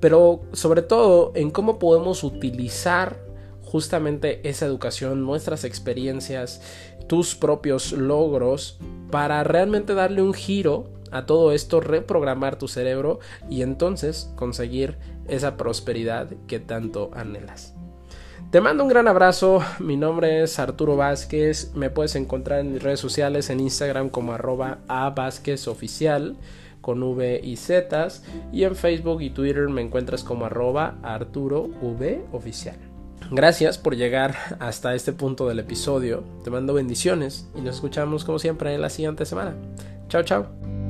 Pero 0.00 0.42
sobre 0.52 0.82
todo 0.82 1.32
en 1.34 1.50
cómo 1.50 1.78
podemos 1.78 2.24
utilizar 2.24 3.18
justamente 3.62 4.48
esa 4.48 4.64
educación, 4.64 5.24
nuestras 5.24 5.64
experiencias, 5.64 6.62
tus 7.06 7.34
propios 7.34 7.92
logros 7.92 8.78
para 9.10 9.44
realmente 9.44 9.94
darle 9.94 10.22
un 10.22 10.32
giro 10.32 10.95
a 11.12 11.26
todo 11.26 11.52
esto, 11.52 11.80
reprogramar 11.80 12.56
tu 12.56 12.68
cerebro 12.68 13.20
y 13.48 13.62
entonces 13.62 14.30
conseguir 14.36 14.98
esa 15.28 15.56
prosperidad 15.56 16.28
que 16.46 16.60
tanto 16.60 17.10
anhelas. 17.14 17.74
Te 18.50 18.60
mando 18.60 18.84
un 18.84 18.88
gran 18.88 19.08
abrazo, 19.08 19.60
mi 19.80 19.96
nombre 19.96 20.42
es 20.42 20.58
Arturo 20.60 20.96
Vázquez, 20.96 21.72
me 21.74 21.90
puedes 21.90 22.14
encontrar 22.14 22.60
en 22.60 22.72
mis 22.72 22.82
redes 22.82 23.00
sociales 23.00 23.50
en 23.50 23.58
Instagram 23.60 24.08
como 24.08 24.32
arroba 24.32 24.78
a 24.86 25.10
Vázquez 25.10 25.66
oficial 25.66 26.36
con 26.80 27.02
V 27.02 27.40
y 27.42 27.56
Z 27.56 28.08
y 28.52 28.62
en 28.62 28.76
Facebook 28.76 29.20
y 29.20 29.30
Twitter 29.30 29.68
me 29.68 29.82
encuentras 29.82 30.22
como 30.22 30.46
arroba 30.46 30.98
Arturo 31.02 31.68
V 31.82 32.24
oficial. 32.32 32.76
Gracias 33.32 33.78
por 33.78 33.96
llegar 33.96 34.36
hasta 34.60 34.94
este 34.94 35.12
punto 35.12 35.48
del 35.48 35.58
episodio, 35.58 36.22
te 36.44 36.50
mando 36.50 36.74
bendiciones 36.74 37.48
y 37.56 37.60
nos 37.62 37.74
escuchamos 37.74 38.24
como 38.24 38.38
siempre 38.38 38.72
en 38.72 38.80
la 38.80 38.90
siguiente 38.90 39.26
semana. 39.26 39.56
Chao, 40.08 40.22
chao. 40.22 40.85